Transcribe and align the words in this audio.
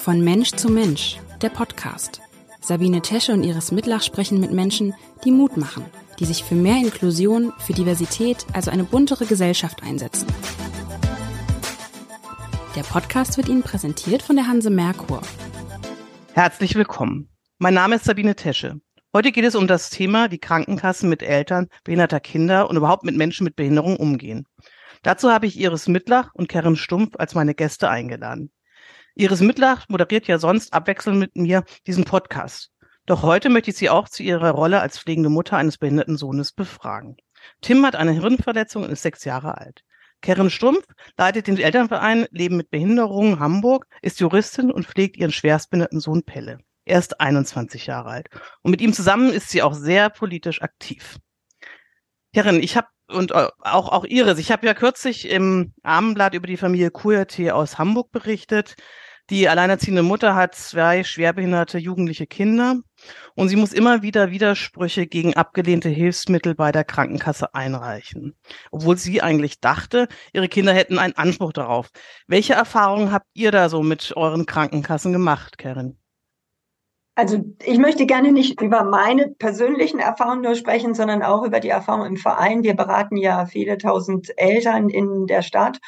Von 0.00 0.22
Mensch 0.22 0.52
zu 0.52 0.70
Mensch, 0.70 1.18
der 1.42 1.50
Podcast. 1.50 2.22
Sabine 2.62 3.02
Tesche 3.02 3.32
und 3.32 3.44
Iris 3.44 3.70
Mitlach 3.70 4.02
sprechen 4.02 4.40
mit 4.40 4.50
Menschen, 4.50 4.94
die 5.26 5.30
Mut 5.30 5.58
machen, 5.58 5.84
die 6.18 6.24
sich 6.24 6.42
für 6.42 6.54
mehr 6.54 6.78
Inklusion, 6.78 7.52
für 7.58 7.74
Diversität, 7.74 8.46
also 8.54 8.70
eine 8.70 8.84
buntere 8.84 9.26
Gesellschaft 9.26 9.82
einsetzen. 9.82 10.26
Der 12.74 12.82
Podcast 12.82 13.36
wird 13.36 13.50
Ihnen 13.50 13.62
präsentiert 13.62 14.22
von 14.22 14.36
der 14.36 14.46
Hanse 14.46 14.70
Merkur. 14.70 15.20
Herzlich 16.32 16.76
willkommen. 16.76 17.28
Mein 17.58 17.74
Name 17.74 17.96
ist 17.96 18.06
Sabine 18.06 18.34
Tesche. 18.34 18.80
Heute 19.12 19.32
geht 19.32 19.44
es 19.44 19.54
um 19.54 19.66
das 19.66 19.90
Thema, 19.90 20.30
wie 20.30 20.38
Krankenkassen 20.38 21.10
mit 21.10 21.22
Eltern 21.22 21.66
behinderter 21.84 22.20
Kinder 22.20 22.70
und 22.70 22.78
überhaupt 22.78 23.04
mit 23.04 23.18
Menschen 23.18 23.44
mit 23.44 23.54
Behinderung 23.54 23.98
umgehen. 23.98 24.46
Dazu 25.02 25.30
habe 25.30 25.44
ich 25.44 25.60
Iris 25.60 25.88
Mittlach 25.88 26.30
und 26.32 26.48
Karen 26.48 26.76
Stumpf 26.76 27.16
als 27.18 27.34
meine 27.34 27.54
Gäste 27.54 27.90
eingeladen. 27.90 28.50
Iris 29.20 29.42
Mittlach 29.42 29.86
moderiert 29.90 30.28
ja 30.28 30.38
sonst 30.38 30.72
abwechselnd 30.72 31.18
mit 31.18 31.36
mir 31.36 31.64
diesen 31.86 32.04
Podcast. 32.04 32.70
Doch 33.04 33.22
heute 33.22 33.50
möchte 33.50 33.70
ich 33.70 33.76
Sie 33.76 33.90
auch 33.90 34.08
zu 34.08 34.22
ihrer 34.22 34.52
Rolle 34.52 34.80
als 34.80 34.98
pflegende 34.98 35.28
Mutter 35.28 35.58
eines 35.58 35.76
behinderten 35.76 36.16
Sohnes 36.16 36.52
befragen. 36.52 37.18
Tim 37.60 37.84
hat 37.84 37.96
eine 37.96 38.12
Hirnverletzung 38.12 38.82
und 38.82 38.90
ist 38.90 39.02
sechs 39.02 39.26
Jahre 39.26 39.58
alt. 39.58 39.82
Karen 40.22 40.48
Stumpf 40.48 40.86
leitet 41.18 41.48
den 41.48 41.58
Elternverein 41.58 42.28
Leben 42.30 42.56
mit 42.56 42.70
Behinderungen 42.70 43.40
Hamburg, 43.40 43.86
ist 44.00 44.20
Juristin 44.20 44.70
und 44.70 44.86
pflegt 44.86 45.18
ihren 45.18 45.32
schwerstbehinderten 45.32 46.00
Sohn 46.00 46.22
Pelle. 46.22 46.60
Er 46.86 46.98
ist 46.98 47.20
21 47.20 47.84
Jahre 47.84 48.08
alt. 48.08 48.30
Und 48.62 48.70
mit 48.70 48.80
ihm 48.80 48.94
zusammen 48.94 49.34
ist 49.34 49.50
sie 49.50 49.60
auch 49.60 49.74
sehr 49.74 50.08
politisch 50.08 50.62
aktiv. 50.62 51.18
Karen, 52.34 52.62
ich 52.62 52.74
habe 52.74 52.88
und 53.10 53.34
auch, 53.34 53.52
auch 53.64 54.04
Iris, 54.04 54.38
ich 54.38 54.50
habe 54.50 54.66
ja 54.66 54.72
kürzlich 54.72 55.28
im 55.28 55.74
Abendblatt 55.82 56.34
über 56.34 56.46
die 56.46 56.56
Familie 56.56 56.90
QRT 56.90 57.50
aus 57.50 57.76
Hamburg 57.76 58.12
berichtet. 58.12 58.76
Die 59.30 59.48
alleinerziehende 59.48 60.02
Mutter 60.02 60.34
hat 60.34 60.56
zwei 60.56 61.04
schwerbehinderte 61.04 61.78
jugendliche 61.78 62.26
Kinder 62.26 62.80
und 63.36 63.48
sie 63.48 63.54
muss 63.54 63.72
immer 63.72 64.02
wieder 64.02 64.32
Widersprüche 64.32 65.06
gegen 65.06 65.34
abgelehnte 65.34 65.88
Hilfsmittel 65.88 66.56
bei 66.56 66.72
der 66.72 66.82
Krankenkasse 66.82 67.54
einreichen, 67.54 68.34
obwohl 68.72 68.96
sie 68.96 69.22
eigentlich 69.22 69.60
dachte, 69.60 70.08
ihre 70.32 70.48
Kinder 70.48 70.72
hätten 70.72 70.98
einen 70.98 71.14
Anspruch 71.14 71.52
darauf. 71.52 71.90
Welche 72.26 72.54
Erfahrungen 72.54 73.12
habt 73.12 73.28
ihr 73.32 73.52
da 73.52 73.68
so 73.68 73.84
mit 73.84 74.12
euren 74.16 74.46
Krankenkassen 74.46 75.12
gemacht, 75.12 75.58
Karen? 75.58 75.96
Also 77.14 77.38
ich 77.64 77.78
möchte 77.78 78.06
gerne 78.06 78.32
nicht 78.32 78.60
über 78.60 78.82
meine 78.82 79.28
persönlichen 79.28 80.00
Erfahrungen 80.00 80.42
nur 80.42 80.54
sprechen, 80.56 80.94
sondern 80.94 81.22
auch 81.22 81.44
über 81.44 81.60
die 81.60 81.68
Erfahrungen 81.68 82.06
im 82.06 82.16
Verein. 82.16 82.64
Wir 82.64 82.74
beraten 82.74 83.16
ja 83.16 83.46
viele 83.46 83.78
tausend 83.78 84.32
Eltern 84.38 84.88
in 84.88 85.26
der 85.26 85.42
Stadt 85.42 85.78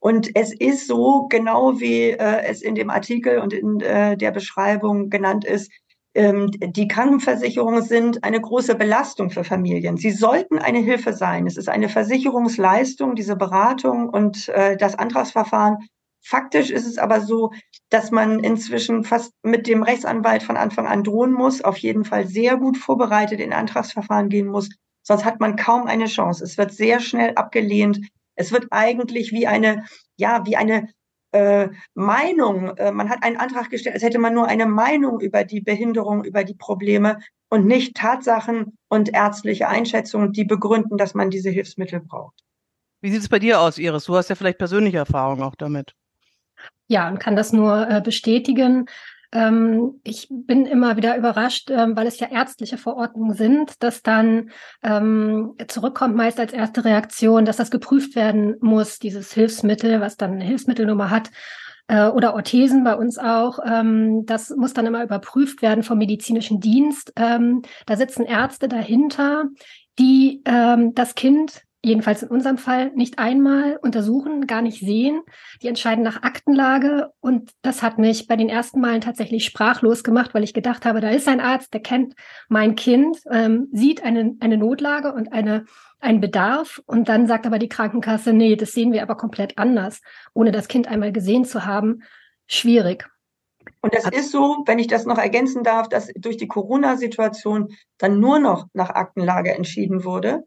und 0.00 0.34
es 0.34 0.52
ist 0.52 0.86
so, 0.86 1.26
genau 1.28 1.78
wie 1.78 2.10
äh, 2.10 2.42
es 2.44 2.62
in 2.62 2.74
dem 2.74 2.90
Artikel 2.90 3.38
und 3.38 3.52
in 3.52 3.80
äh, 3.80 4.16
der 4.16 4.30
Beschreibung 4.30 5.10
genannt 5.10 5.44
ist, 5.44 5.70
ähm, 6.14 6.50
die 6.50 6.88
Krankenversicherungen 6.88 7.82
sind 7.82 8.24
eine 8.24 8.40
große 8.40 8.74
Belastung 8.74 9.30
für 9.30 9.44
Familien. 9.44 9.96
Sie 9.96 10.10
sollten 10.10 10.58
eine 10.58 10.80
Hilfe 10.80 11.12
sein. 11.12 11.46
Es 11.46 11.56
ist 11.56 11.68
eine 11.68 11.88
Versicherungsleistung, 11.88 13.14
diese 13.14 13.36
Beratung 13.36 14.08
und 14.08 14.48
äh, 14.48 14.76
das 14.76 14.96
Antragsverfahren. 14.96 15.76
Faktisch 16.22 16.70
ist 16.70 16.86
es 16.86 16.98
aber 16.98 17.20
so, 17.20 17.52
dass 17.90 18.10
man 18.10 18.40
inzwischen 18.40 19.04
fast 19.04 19.32
mit 19.42 19.66
dem 19.66 19.82
Rechtsanwalt 19.82 20.42
von 20.42 20.56
Anfang 20.56 20.86
an 20.86 21.04
drohen 21.04 21.32
muss, 21.32 21.62
auf 21.62 21.78
jeden 21.78 22.04
Fall 22.04 22.26
sehr 22.26 22.56
gut 22.56 22.76
vorbereitet 22.76 23.40
in 23.40 23.52
Antragsverfahren 23.52 24.28
gehen 24.28 24.48
muss. 24.48 24.68
Sonst 25.02 25.24
hat 25.24 25.40
man 25.40 25.56
kaum 25.56 25.86
eine 25.86 26.06
Chance. 26.06 26.44
Es 26.44 26.58
wird 26.58 26.72
sehr 26.72 27.00
schnell 27.00 27.34
abgelehnt. 27.36 28.00
Es 28.40 28.52
wird 28.52 28.68
eigentlich 28.70 29.32
wie 29.32 29.46
eine, 29.46 29.84
ja, 30.16 30.46
wie 30.46 30.56
eine 30.56 30.88
äh, 31.32 31.68
Meinung, 31.94 32.76
äh, 32.76 32.90
man 32.90 33.10
hat 33.10 33.22
einen 33.22 33.36
Antrag 33.36 33.70
gestellt, 33.70 33.94
als 33.94 34.02
hätte 34.02 34.18
man 34.18 34.34
nur 34.34 34.48
eine 34.48 34.66
Meinung 34.66 35.20
über 35.20 35.44
die 35.44 35.60
Behinderung, 35.60 36.24
über 36.24 36.42
die 36.42 36.54
Probleme 36.54 37.18
und 37.50 37.66
nicht 37.66 37.96
Tatsachen 37.96 38.78
und 38.88 39.12
ärztliche 39.12 39.68
Einschätzungen, 39.68 40.32
die 40.32 40.44
begründen, 40.44 40.96
dass 40.96 41.14
man 41.14 41.30
diese 41.30 41.50
Hilfsmittel 41.50 42.00
braucht. 42.00 42.42
Wie 43.02 43.10
sieht 43.10 43.20
es 43.20 43.28
bei 43.28 43.38
dir 43.38 43.60
aus, 43.60 43.78
Iris? 43.78 44.04
Du 44.04 44.16
hast 44.16 44.30
ja 44.30 44.34
vielleicht 44.34 44.58
persönliche 44.58 44.98
Erfahrungen 44.98 45.42
auch 45.42 45.54
damit. 45.54 45.94
Ja, 46.88 47.08
und 47.08 47.20
kann 47.20 47.36
das 47.36 47.52
nur 47.52 47.88
äh, 47.88 48.00
bestätigen. 48.00 48.86
Ähm, 49.32 50.00
ich 50.02 50.28
bin 50.30 50.66
immer 50.66 50.96
wieder 50.96 51.16
überrascht, 51.16 51.70
ähm, 51.70 51.96
weil 51.96 52.06
es 52.06 52.18
ja 52.18 52.28
ärztliche 52.28 52.78
Verordnungen 52.78 53.34
sind, 53.34 53.82
dass 53.82 54.02
dann 54.02 54.50
ähm, 54.82 55.54
zurückkommt 55.68 56.16
meist 56.16 56.40
als 56.40 56.52
erste 56.52 56.84
Reaktion, 56.84 57.44
dass 57.44 57.56
das 57.56 57.70
geprüft 57.70 58.16
werden 58.16 58.56
muss, 58.60 58.98
dieses 58.98 59.32
Hilfsmittel, 59.32 60.00
was 60.00 60.16
dann 60.16 60.32
eine 60.32 60.44
Hilfsmittelnummer 60.44 61.10
hat 61.10 61.30
äh, 61.86 62.08
oder 62.08 62.34
Orthesen 62.34 62.84
bei 62.84 62.94
uns 62.96 63.18
auch. 63.18 63.58
Ähm, 63.64 64.24
das 64.26 64.50
muss 64.50 64.72
dann 64.72 64.86
immer 64.86 65.04
überprüft 65.04 65.62
werden 65.62 65.82
vom 65.82 65.98
medizinischen 65.98 66.60
Dienst. 66.60 67.12
Ähm, 67.16 67.62
da 67.86 67.96
sitzen 67.96 68.24
Ärzte 68.24 68.68
dahinter, 68.68 69.44
die 69.98 70.42
ähm, 70.44 70.94
das 70.94 71.14
Kind 71.14 71.62
jedenfalls 71.82 72.22
in 72.22 72.28
unserem 72.28 72.58
Fall, 72.58 72.90
nicht 72.94 73.18
einmal 73.18 73.78
untersuchen, 73.80 74.46
gar 74.46 74.62
nicht 74.62 74.80
sehen. 74.80 75.22
Die 75.62 75.68
entscheiden 75.68 76.04
nach 76.04 76.22
Aktenlage. 76.22 77.10
Und 77.20 77.50
das 77.62 77.82
hat 77.82 77.98
mich 77.98 78.26
bei 78.26 78.36
den 78.36 78.48
ersten 78.48 78.80
Malen 78.80 79.00
tatsächlich 79.00 79.44
sprachlos 79.44 80.04
gemacht, 80.04 80.34
weil 80.34 80.44
ich 80.44 80.52
gedacht 80.52 80.84
habe, 80.84 81.00
da 81.00 81.10
ist 81.10 81.28
ein 81.28 81.40
Arzt, 81.40 81.72
der 81.72 81.80
kennt 81.80 82.14
mein 82.48 82.74
Kind, 82.74 83.18
ähm, 83.30 83.68
sieht 83.72 84.04
eine, 84.04 84.36
eine 84.40 84.58
Notlage 84.58 85.12
und 85.12 85.32
eine, 85.32 85.64
einen 86.00 86.20
Bedarf. 86.20 86.82
Und 86.86 87.08
dann 87.08 87.26
sagt 87.26 87.46
aber 87.46 87.58
die 87.58 87.68
Krankenkasse, 87.68 88.32
nee, 88.32 88.56
das 88.56 88.72
sehen 88.72 88.92
wir 88.92 89.02
aber 89.02 89.16
komplett 89.16 89.56
anders, 89.56 90.00
ohne 90.34 90.52
das 90.52 90.68
Kind 90.68 90.86
einmal 90.86 91.12
gesehen 91.12 91.44
zu 91.44 91.64
haben. 91.64 92.02
Schwierig. 92.46 93.08
Und 93.82 93.94
das 93.94 94.04
ist 94.10 94.32
so, 94.32 94.62
wenn 94.66 94.78
ich 94.78 94.86
das 94.86 95.06
noch 95.06 95.18
ergänzen 95.18 95.62
darf, 95.62 95.88
dass 95.88 96.08
durch 96.16 96.36
die 96.36 96.48
Corona-Situation 96.48 97.68
dann 97.96 98.20
nur 98.20 98.38
noch 98.38 98.66
nach 98.74 98.90
Aktenlage 98.90 99.54
entschieden 99.54 100.04
wurde 100.04 100.44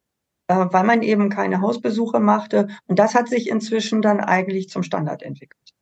äh, 0.47 0.65
weil 0.71 0.83
man 0.83 1.01
eben 1.01 1.29
keine 1.29 1.61
Hausbesuche 1.61 2.19
machte. 2.19 2.67
Und 2.87 2.99
das 2.99 3.15
hat 3.15 3.29
sich 3.29 3.49
inzwischen 3.49 4.01
dann 4.01 4.19
eigentlich 4.19 4.69
zum 4.69 4.83
Standard 4.83 5.23
entwickelt. 5.23 5.73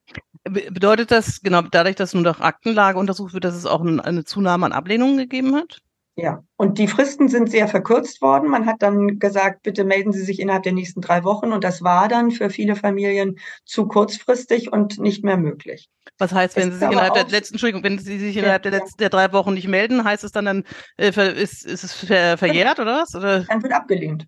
Bedeutet 0.43 1.11
das, 1.11 1.41
genau, 1.41 1.61
dadurch, 1.61 1.95
dass 1.95 2.13
nur 2.13 2.23
nach 2.23 2.39
Aktenlage 2.39 2.97
untersucht 2.97 3.33
wird, 3.33 3.43
dass 3.43 3.55
es 3.55 3.65
auch 3.65 3.81
eine 3.81 4.25
Zunahme 4.25 4.65
an 4.65 4.73
Ablehnungen 4.73 5.17
gegeben 5.17 5.55
hat? 5.55 5.81
Ja, 6.15 6.43
und 6.57 6.77
die 6.77 6.87
Fristen 6.87 7.29
sind 7.29 7.49
sehr 7.49 7.67
verkürzt 7.67 8.21
worden. 8.21 8.49
Man 8.49 8.65
hat 8.65 8.77
dann 8.79 9.17
gesagt, 9.17 9.63
bitte 9.63 9.85
melden 9.85 10.11
Sie 10.11 10.23
sich 10.23 10.39
innerhalb 10.39 10.63
der 10.63 10.73
nächsten 10.73 10.99
drei 10.99 11.23
Wochen. 11.23 11.53
Und 11.53 11.63
das 11.63 11.83
war 11.83 12.09
dann 12.09 12.31
für 12.31 12.49
viele 12.49 12.75
Familien 12.75 13.39
zu 13.65 13.87
kurzfristig 13.87 14.71
und 14.71 14.99
nicht 14.99 15.23
mehr 15.23 15.37
möglich. 15.37 15.89
Was 16.17 16.33
heißt, 16.33 16.57
wenn 16.57 16.69
es 16.69 16.75
Sie 16.75 16.79
sich 16.81 16.91
innerhalb 16.91 17.13
der 17.13 17.27
letzten, 17.29 17.55
Entschuldigung, 17.55 17.83
wenn 17.83 17.97
Sie 17.97 18.19
sich 18.19 18.35
innerhalb 18.35 18.63
der, 18.63 18.73
letzten, 18.73 18.97
der 18.97 19.09
drei 19.09 19.31
Wochen 19.31 19.53
nicht 19.53 19.67
melden, 19.67 20.03
heißt 20.03 20.23
es 20.25 20.31
dann, 20.31 20.45
dann 20.45 20.63
äh, 20.97 21.11
ist, 21.41 21.65
ist 21.65 21.83
es 21.83 21.93
ver, 21.93 22.37
verjährt 22.37 22.79
oder 22.79 23.01
was? 23.01 23.15
Oder? 23.15 23.45
Dann 23.45 23.63
wird 23.63 23.73
abgelehnt. 23.73 24.27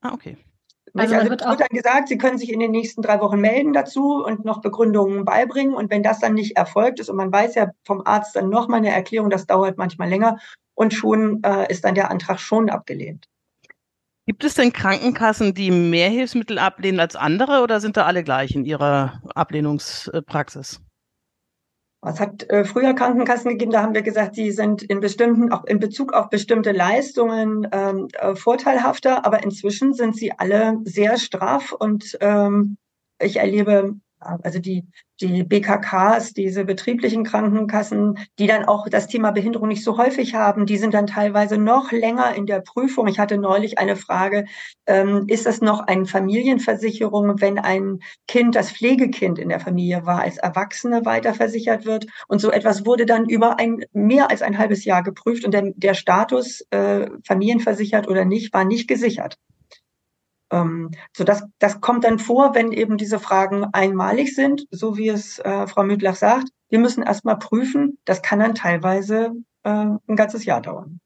Ah, 0.00 0.12
okay. 0.12 0.36
Also, 0.94 1.14
also 1.14 1.30
wird, 1.30 1.44
wird 1.44 1.60
dann 1.60 1.68
gesagt, 1.70 2.08
Sie 2.08 2.16
können 2.16 2.38
sich 2.38 2.50
in 2.50 2.60
den 2.60 2.70
nächsten 2.70 3.02
drei 3.02 3.20
Wochen 3.20 3.40
melden 3.40 3.72
dazu 3.72 4.24
und 4.24 4.44
noch 4.44 4.60
Begründungen 4.60 5.24
beibringen. 5.24 5.74
Und 5.74 5.90
wenn 5.90 6.02
das 6.02 6.20
dann 6.20 6.34
nicht 6.34 6.56
erfolgt 6.56 7.00
ist 7.00 7.10
und 7.10 7.16
man 7.16 7.32
weiß 7.32 7.54
ja 7.54 7.70
vom 7.84 8.02
Arzt 8.06 8.36
dann 8.36 8.48
nochmal 8.48 8.78
eine 8.78 8.92
Erklärung, 8.92 9.30
das 9.30 9.46
dauert 9.46 9.76
manchmal 9.76 10.08
länger 10.08 10.38
und 10.74 10.94
schon 10.94 11.42
äh, 11.42 11.70
ist 11.70 11.84
dann 11.84 11.94
der 11.94 12.10
Antrag 12.10 12.40
schon 12.40 12.70
abgelehnt. 12.70 13.26
Gibt 14.26 14.42
es 14.42 14.54
denn 14.54 14.72
Krankenkassen, 14.72 15.54
die 15.54 15.70
mehr 15.70 16.10
Hilfsmittel 16.10 16.58
ablehnen 16.58 16.98
als 16.98 17.14
andere 17.14 17.62
oder 17.62 17.80
sind 17.80 17.96
da 17.96 18.06
alle 18.06 18.24
gleich 18.24 18.54
in 18.56 18.64
ihrer 18.64 19.22
Ablehnungspraxis? 19.34 20.80
Es 22.08 22.20
hat 22.20 22.48
äh, 22.50 22.64
früher 22.64 22.94
Krankenkassen 22.94 23.50
gegeben, 23.50 23.72
da 23.72 23.82
haben 23.82 23.94
wir 23.94 24.02
gesagt, 24.02 24.36
die 24.36 24.52
sind 24.52 24.82
in 24.82 25.00
bestimmten, 25.00 25.50
auch 25.50 25.64
in 25.64 25.80
Bezug 25.80 26.12
auf 26.12 26.30
bestimmte 26.30 26.70
Leistungen 26.70 27.66
ähm, 27.72 28.06
äh, 28.12 28.36
vorteilhafter, 28.36 29.26
aber 29.26 29.42
inzwischen 29.42 29.92
sind 29.92 30.16
sie 30.16 30.32
alle 30.32 30.78
sehr 30.84 31.18
straff 31.18 31.72
und 31.72 32.16
ähm, 32.20 32.76
ich 33.20 33.38
erlebe 33.38 33.96
also 34.42 34.58
die, 34.58 34.84
die 35.20 35.44
BKKs, 35.44 36.32
diese 36.34 36.64
betrieblichen 36.64 37.24
Krankenkassen, 37.24 38.18
die 38.38 38.46
dann 38.46 38.64
auch 38.64 38.88
das 38.88 39.06
Thema 39.06 39.30
Behinderung 39.30 39.68
nicht 39.68 39.84
so 39.84 39.96
häufig 39.96 40.34
haben, 40.34 40.66
die 40.66 40.76
sind 40.76 40.94
dann 40.94 41.06
teilweise 41.06 41.58
noch 41.58 41.92
länger 41.92 42.34
in 42.34 42.46
der 42.46 42.60
Prüfung. 42.60 43.06
Ich 43.06 43.18
hatte 43.18 43.38
neulich 43.38 43.78
eine 43.78 43.96
Frage, 43.96 44.46
ähm, 44.86 45.24
ist 45.28 45.46
das 45.46 45.60
noch 45.60 45.80
eine 45.80 46.06
Familienversicherung, 46.06 47.40
wenn 47.40 47.58
ein 47.58 48.00
Kind, 48.28 48.54
das 48.54 48.70
Pflegekind 48.70 49.38
in 49.38 49.48
der 49.48 49.60
Familie 49.60 50.04
war, 50.04 50.20
als 50.20 50.36
Erwachsene 50.38 51.04
weiterversichert 51.04 51.86
wird? 51.86 52.06
Und 52.28 52.40
so 52.40 52.50
etwas 52.50 52.84
wurde 52.84 53.06
dann 53.06 53.28
über 53.28 53.58
ein 53.58 53.84
mehr 53.92 54.30
als 54.30 54.42
ein 54.42 54.58
halbes 54.58 54.84
Jahr 54.84 55.02
geprüft 55.02 55.44
und 55.44 55.54
der, 55.54 55.72
der 55.74 55.94
Status 55.94 56.62
äh, 56.70 57.08
familienversichert 57.24 58.08
oder 58.08 58.24
nicht 58.24 58.52
war 58.52 58.64
nicht 58.64 58.88
gesichert. 58.88 59.38
Ähm, 60.50 60.90
so 61.16 61.24
das, 61.24 61.44
das 61.58 61.80
kommt 61.80 62.04
dann 62.04 62.18
vor, 62.18 62.54
wenn 62.54 62.72
eben 62.72 62.96
diese 62.96 63.18
Fragen 63.18 63.64
einmalig 63.72 64.34
sind, 64.34 64.66
so 64.70 64.96
wie 64.96 65.08
es 65.08 65.38
äh, 65.40 65.66
Frau 65.66 65.84
Müdlach 65.84 66.16
sagt. 66.16 66.48
Wir 66.68 66.78
müssen 66.78 67.02
erstmal 67.02 67.38
prüfen. 67.38 67.98
Das 68.04 68.22
kann 68.22 68.38
dann 68.38 68.54
teilweise 68.54 69.32
äh, 69.64 69.70
ein 69.70 70.16
ganzes 70.16 70.44
Jahr 70.44 70.60
dauern. 70.60 71.00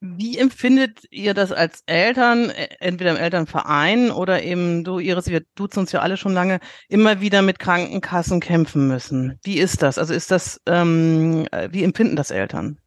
Wie 0.00 0.38
empfindet 0.38 1.00
ihr 1.10 1.34
das 1.34 1.50
als 1.50 1.82
Eltern, 1.86 2.50
e, 2.50 2.68
entweder 2.78 3.10
im 3.10 3.16
Elternverein 3.16 4.12
oder 4.12 4.44
eben 4.44 4.84
du, 4.84 5.00
Iris, 5.00 5.26
wir 5.26 5.42
duzen 5.56 5.80
uns 5.80 5.90
ja 5.90 6.00
alle 6.00 6.16
schon 6.16 6.32
lange, 6.32 6.60
immer 6.88 7.20
wieder 7.20 7.42
mit 7.42 7.58
Krankenkassen 7.58 8.38
kämpfen 8.38 8.86
müssen? 8.86 9.40
Wie 9.42 9.58
ist 9.58 9.82
das? 9.82 9.98
Also 9.98 10.14
ist 10.14 10.30
das, 10.30 10.60
ähm, 10.66 11.46
wie 11.70 11.82
empfinden 11.82 12.14
das 12.14 12.30
Eltern? 12.30 12.78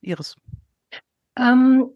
Iris. 0.00 0.34
Ähm, 1.38 1.84
äh, 1.84 1.95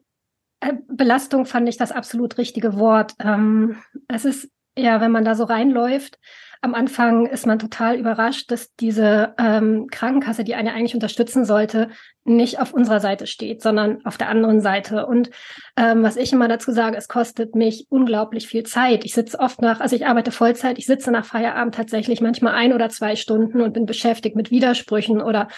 Belastung 0.89 1.47
fand 1.47 1.69
ich 1.69 1.77
das 1.77 1.93
absolut 1.93 2.39
richtige 2.39 2.77
Wort. 2.77 3.15
Ähm, 3.19 3.77
es 4.09 4.25
ist 4.25 4.51
ja, 4.77 5.01
wenn 5.01 5.11
man 5.11 5.25
da 5.25 5.35
so 5.35 5.45
reinläuft, 5.45 6.19
am 6.63 6.75
Anfang 6.75 7.25
ist 7.25 7.47
man 7.47 7.59
total 7.59 7.97
überrascht, 7.97 8.51
dass 8.51 8.75
diese 8.77 9.35
ähm, 9.39 9.87
Krankenkasse, 9.91 10.45
die 10.45 10.55
eine 10.55 10.75
eigentlich 10.75 10.95
unterstützen 10.95 11.47
sollte, 11.47 11.89
nicht 12.25 12.61
auf 12.61 12.75
unserer 12.75 13.01
Seite 13.01 13.27
steht, 13.27 13.63
sondern 13.63 14.05
auf 14.05 14.19
der 14.19 14.29
anderen 14.29 14.61
Seite. 14.61 15.07
Und 15.07 15.31
ähm, 15.79 16.03
was 16.03 16.17
ich 16.17 16.35
immer 16.35 16.49
dazu 16.49 16.71
sage, 16.71 16.99
es 16.99 17.09
kostet 17.09 17.55
mich 17.55 17.87
unglaublich 17.89 18.47
viel 18.47 18.65
Zeit. 18.65 19.07
Ich 19.07 19.15
sitze 19.15 19.39
oft 19.39 19.63
nach, 19.63 19.81
also 19.81 19.97
ich 19.97 20.07
arbeite 20.07 20.33
Vollzeit, 20.33 20.79
ich 20.79 20.85
sitze 20.85 21.11
nach 21.11 21.25
Feierabend 21.25 21.75
tatsächlich 21.75 22.21
manchmal 22.21 22.55
ein 22.55 22.75
oder 22.75 22.91
zwei 22.91 23.17
Stunden 23.17 23.63
und 23.63 23.73
bin 23.73 23.87
beschäftigt 23.87 24.37
mit 24.37 24.51
Widersprüchen 24.51 25.23
oder 25.23 25.49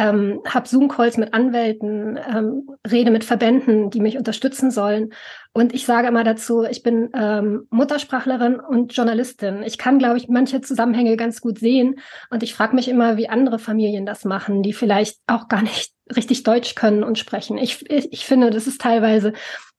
ähm, 0.00 0.40
habe 0.48 0.66
Zoom-Calls 0.66 1.18
mit 1.18 1.34
Anwälten, 1.34 2.18
ähm, 2.26 2.70
rede 2.90 3.10
mit 3.10 3.22
Verbänden, 3.22 3.90
die 3.90 4.00
mich 4.00 4.16
unterstützen 4.16 4.70
sollen. 4.70 5.12
Und 5.52 5.74
ich 5.74 5.84
sage 5.84 6.08
immer 6.08 6.24
dazu, 6.24 6.64
ich 6.64 6.82
bin 6.82 7.10
ähm, 7.12 7.66
Muttersprachlerin 7.70 8.60
und 8.60 8.96
Journalistin. 8.96 9.62
Ich 9.62 9.76
kann, 9.76 9.98
glaube 9.98 10.16
ich, 10.16 10.28
manche 10.28 10.62
Zusammenhänge 10.62 11.18
ganz 11.18 11.42
gut 11.42 11.58
sehen. 11.58 11.96
Und 12.30 12.42
ich 12.42 12.54
frage 12.54 12.74
mich 12.74 12.88
immer, 12.88 13.18
wie 13.18 13.28
andere 13.28 13.58
Familien 13.58 14.06
das 14.06 14.24
machen, 14.24 14.62
die 14.62 14.72
vielleicht 14.72 15.18
auch 15.26 15.48
gar 15.48 15.62
nicht 15.62 15.92
richtig 16.16 16.44
Deutsch 16.44 16.74
können 16.74 17.04
und 17.04 17.18
sprechen. 17.18 17.58
Ich, 17.58 17.88
ich, 17.90 18.10
ich 18.10 18.24
finde, 18.24 18.48
das 18.48 18.66
ist 18.66 18.80
teilweise 18.80 19.34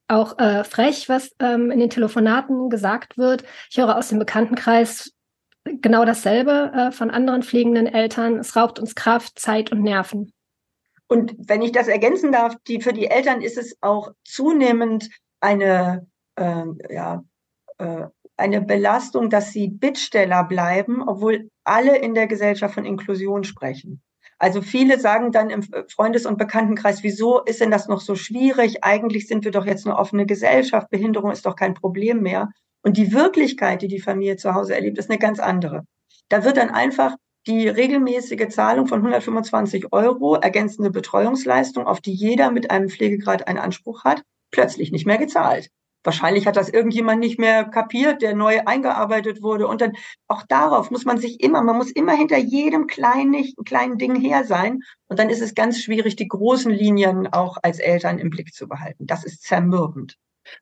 auch 0.08 0.38
äh, 0.38 0.64
frech, 0.64 1.10
was 1.10 1.32
ähm, 1.40 1.72
in 1.72 1.80
den 1.80 1.90
Telefonaten 1.90 2.70
gesagt 2.70 3.18
wird. 3.18 3.44
Ich 3.72 3.78
höre 3.78 3.98
aus 3.98 4.10
dem 4.10 4.20
Bekanntenkreis 4.20 5.14
genau 5.64 6.06
dasselbe 6.06 6.72
äh, 6.74 6.92
von 6.92 7.12
anderen 7.12 7.44
pflegenden 7.44 7.88
Eltern. 7.88 8.40
Es 8.40 8.56
raubt 8.56 8.80
uns 8.80 8.96
Kraft, 8.96 9.40
Zeit 9.40 9.72
und 9.72 9.82
Nerven. 9.82 10.34
Und 11.08 11.36
wenn 11.38 11.62
ich 11.62 11.72
das 11.72 11.88
ergänzen 11.88 12.32
darf, 12.32 12.56
die, 12.68 12.82
für 12.82 12.94
die 12.94 13.08
Eltern 13.08 13.42
ist 13.42 13.58
es 13.58 13.76
auch 13.82 14.14
zunehmend 14.24 15.10
eine, 15.42 16.08
äh, 16.36 16.64
ja, 16.90 17.24
äh, 17.80 18.06
eine 18.38 18.62
Belastung, 18.62 19.30
dass 19.30 19.52
sie 19.52 19.68
Bittsteller 19.68 20.44
bleiben, 20.46 21.04
obwohl 21.06 21.50
alle 21.64 21.98
in 21.98 22.14
der 22.14 22.28
Gesellschaft 22.28 22.74
von 22.74 22.86
Inklusion 22.86 23.44
sprechen. 23.44 24.02
Also 24.40 24.62
viele 24.62 25.00
sagen 25.00 25.32
dann 25.32 25.52
im 25.52 25.62
Freundes- 25.88 26.26
und 26.26 26.40
Bekanntenkreis, 26.40 27.04
wieso 27.04 27.44
ist 27.44 27.62
denn 27.62 27.70
das 27.70 27.88
noch 27.88 28.02
so 28.02 28.16
schwierig? 28.16 28.84
Eigentlich 28.84 29.28
sind 29.28 29.44
wir 29.44 29.52
doch 29.52 29.66
jetzt 29.68 29.86
eine 29.86 29.98
offene 29.98 30.26
Gesellschaft. 30.26 30.90
Behinderung 30.90 31.30
ist 31.30 31.46
doch 31.46 31.56
kein 31.56 31.76
Problem 31.76 32.22
mehr. 32.22 32.50
Und 32.84 32.98
die 32.98 33.14
Wirklichkeit, 33.14 33.82
die 33.82 33.88
die 33.88 34.02
Familie 34.02 34.38
zu 34.38 34.54
Hause 34.54 34.76
erlebt, 34.76 34.98
ist 34.98 35.10
eine 35.10 35.20
ganz 35.20 35.40
andere. 35.40 35.86
Da 36.30 36.44
wird 36.44 36.58
dann 36.58 36.70
einfach 36.70 37.16
die 37.48 37.68
regelmäßige 37.68 38.50
Zahlung 38.50 38.88
von 38.88 39.00
125 39.00 39.92
Euro 39.92 40.36
ergänzende 40.36 40.92
Betreuungsleistung, 40.92 41.88
auf 41.88 42.02
die 42.02 42.14
jeder 42.14 42.52
mit 42.52 42.70
einem 42.70 42.90
Pflegegrad 42.90 43.48
einen 43.48 43.58
Anspruch 43.58 44.04
hat, 44.04 44.24
plötzlich 44.52 44.92
nicht 44.92 45.06
mehr 45.06 45.18
gezahlt. 45.18 45.70
Wahrscheinlich 46.04 46.48
hat 46.48 46.56
das 46.56 46.70
irgendjemand 46.70 47.20
nicht 47.20 47.40
mehr 47.40 47.64
kapiert, 47.64 48.24
der 48.24 48.36
neu 48.36 48.62
eingearbeitet 48.66 49.44
wurde. 49.44 49.68
Und 49.68 49.82
dann 49.82 49.94
auch 50.28 50.44
darauf 50.48 50.90
muss 50.90 51.06
man 51.06 51.20
sich 51.20 51.42
immer, 51.42 51.62
man 51.62 51.78
muss 51.78 51.92
immer 51.92 52.14
hinter 52.14 52.38
jedem 52.38 52.88
kleinen, 52.88 53.36
kleinen 53.66 53.98
Ding 53.98 54.16
her 54.16 54.44
sein. 54.44 54.80
Und 55.08 55.20
dann 55.20 55.30
ist 55.30 55.42
es 55.42 55.54
ganz 55.54 55.80
schwierig, 55.80 56.16
die 56.16 56.28
großen 56.28 56.72
Linien 56.72 57.28
auch 57.28 57.58
als 57.62 57.80
Eltern 57.80 58.18
im 58.18 58.32
Blick 58.32 58.54
zu 58.54 58.68
behalten. 58.68 59.06
Das 59.06 59.24
ist 59.24 59.44
zermürbend. 59.44 60.18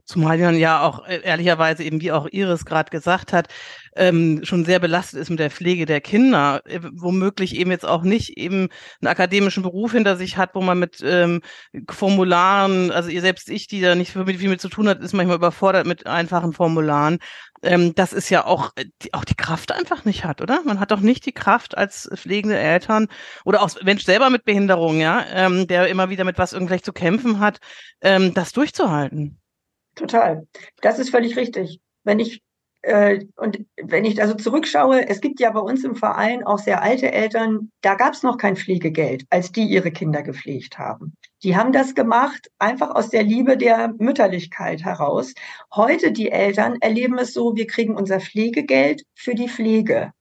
Zumal 0.06 0.38
man 0.40 0.58
ja 0.58 0.82
auch 0.82 1.06
äh, 1.06 1.22
ehrlicherweise 1.24 1.84
eben, 1.84 2.02
wie 2.02 2.12
auch 2.12 2.28
Iris 2.32 2.66
gerade 2.66 2.90
gesagt 2.90 3.34
hat, 3.34 3.48
ähm, 3.96 4.42
schon 4.44 4.66
sehr 4.66 4.80
belastet 4.80 5.20
ist 5.20 5.30
mit 5.30 5.40
der 5.40 5.52
Pflege 5.52 5.86
der 5.86 6.02
Kinder, 6.02 6.62
äh, 6.66 6.80
womöglich 6.94 7.56
eben 7.56 7.72
jetzt 7.72 7.86
auch 7.86 8.04
nicht 8.04 8.38
eben 8.38 8.70
einen 9.02 9.08
akademischen 9.08 9.64
Beruf 9.64 9.92
hinter 9.92 10.16
sich 10.16 10.38
hat, 10.38 10.56
wo 10.56 10.62
man 10.62 10.80
mit 10.80 11.00
ähm, 11.04 11.42
Formularen, 11.90 12.92
also 12.92 13.10
ihr 13.10 13.22
selbst 13.22 13.50
ich, 13.50 13.68
die 13.68 13.82
da 13.82 13.96
nicht 13.96 14.12
viel 14.12 14.50
mit 14.50 14.62
zu 14.62 14.70
tun 14.70 14.88
hat, 14.88 15.02
ist 15.02 15.14
manchmal 15.14 15.38
überfordert 15.38 15.86
mit 15.86 16.08
einfachen 16.08 16.54
Formularen. 16.54 17.20
Ähm, 17.62 17.94
das 17.96 18.14
ist 18.14 18.30
ja 18.30 18.46
auch, 18.46 18.72
äh, 18.76 18.86
die, 19.02 19.14
auch 19.14 19.26
die 19.26 19.36
Kraft 19.36 19.72
einfach 19.72 20.06
nicht 20.06 20.24
hat, 20.24 20.42
oder? 20.42 20.62
Man 20.66 20.80
hat 20.80 20.92
doch 20.92 21.02
nicht 21.02 21.26
die 21.26 21.34
Kraft 21.34 21.78
als 21.78 22.10
pflegende 22.16 22.58
Eltern 22.58 23.08
oder 23.44 23.62
auch 23.62 23.70
Mensch 23.84 24.06
selber 24.06 24.30
mit 24.30 24.46
Behinderung, 24.46 25.00
ja, 25.00 25.26
ähm, 25.34 25.68
der 25.68 25.88
immer 25.88 26.10
wieder 26.10 26.24
mit 26.24 26.38
was 26.38 26.54
irgendwie 26.54 26.82
zu 26.82 26.94
kämpfen 26.94 27.40
hat, 27.40 27.60
ähm, 28.02 28.34
das 28.34 28.54
durchzuhalten. 28.54 29.39
Total. 30.00 30.48
Das 30.81 30.98
ist 30.98 31.10
völlig 31.10 31.36
richtig. 31.36 31.81
Wenn 32.06 32.19
ich 32.19 32.42
äh, 32.84 33.25
und 33.36 33.66
wenn 33.75 34.06
ich 34.06 34.22
also 34.22 34.34
zurückschaue, 34.34 35.10
es 35.10 35.19
gibt 35.19 35.42
ja 35.42 35.51
bei 35.51 35.60
uns 35.60 35.84
im 35.84 35.96
Verein 35.96 36.46
auch 36.46 36.60
sehr 36.60 36.81
alte 36.81 37.12
Eltern, 37.12 37.69
da 37.81 37.96
gab 37.96 38.13
es 38.13 38.24
noch 38.24 38.38
kein 38.38 38.56
Pflegegeld, 38.56 39.25
als 39.30 39.51
die 39.51 39.66
ihre 39.66 39.92
Kinder 39.92 40.24
gepflegt 40.24 40.80
haben. 40.80 41.16
Die 41.44 41.57
haben 41.57 41.74
das 41.74 41.96
gemacht 41.96 42.50
einfach 42.60 42.96
aus 42.96 43.10
der 43.10 43.24
Liebe 43.24 43.57
der 43.57 43.94
Mütterlichkeit 43.98 44.86
heraus. 44.86 45.34
Heute 45.75 46.13
die 46.13 46.31
Eltern 46.31 46.78
erleben 46.80 47.18
es 47.18 47.34
so, 47.34 47.57
wir 47.57 47.68
kriegen 47.68 47.98
unser 47.98 48.22
Pflegegeld 48.22 49.04
für 49.16 49.36
die 49.36 49.50
Pflege. 49.50 50.13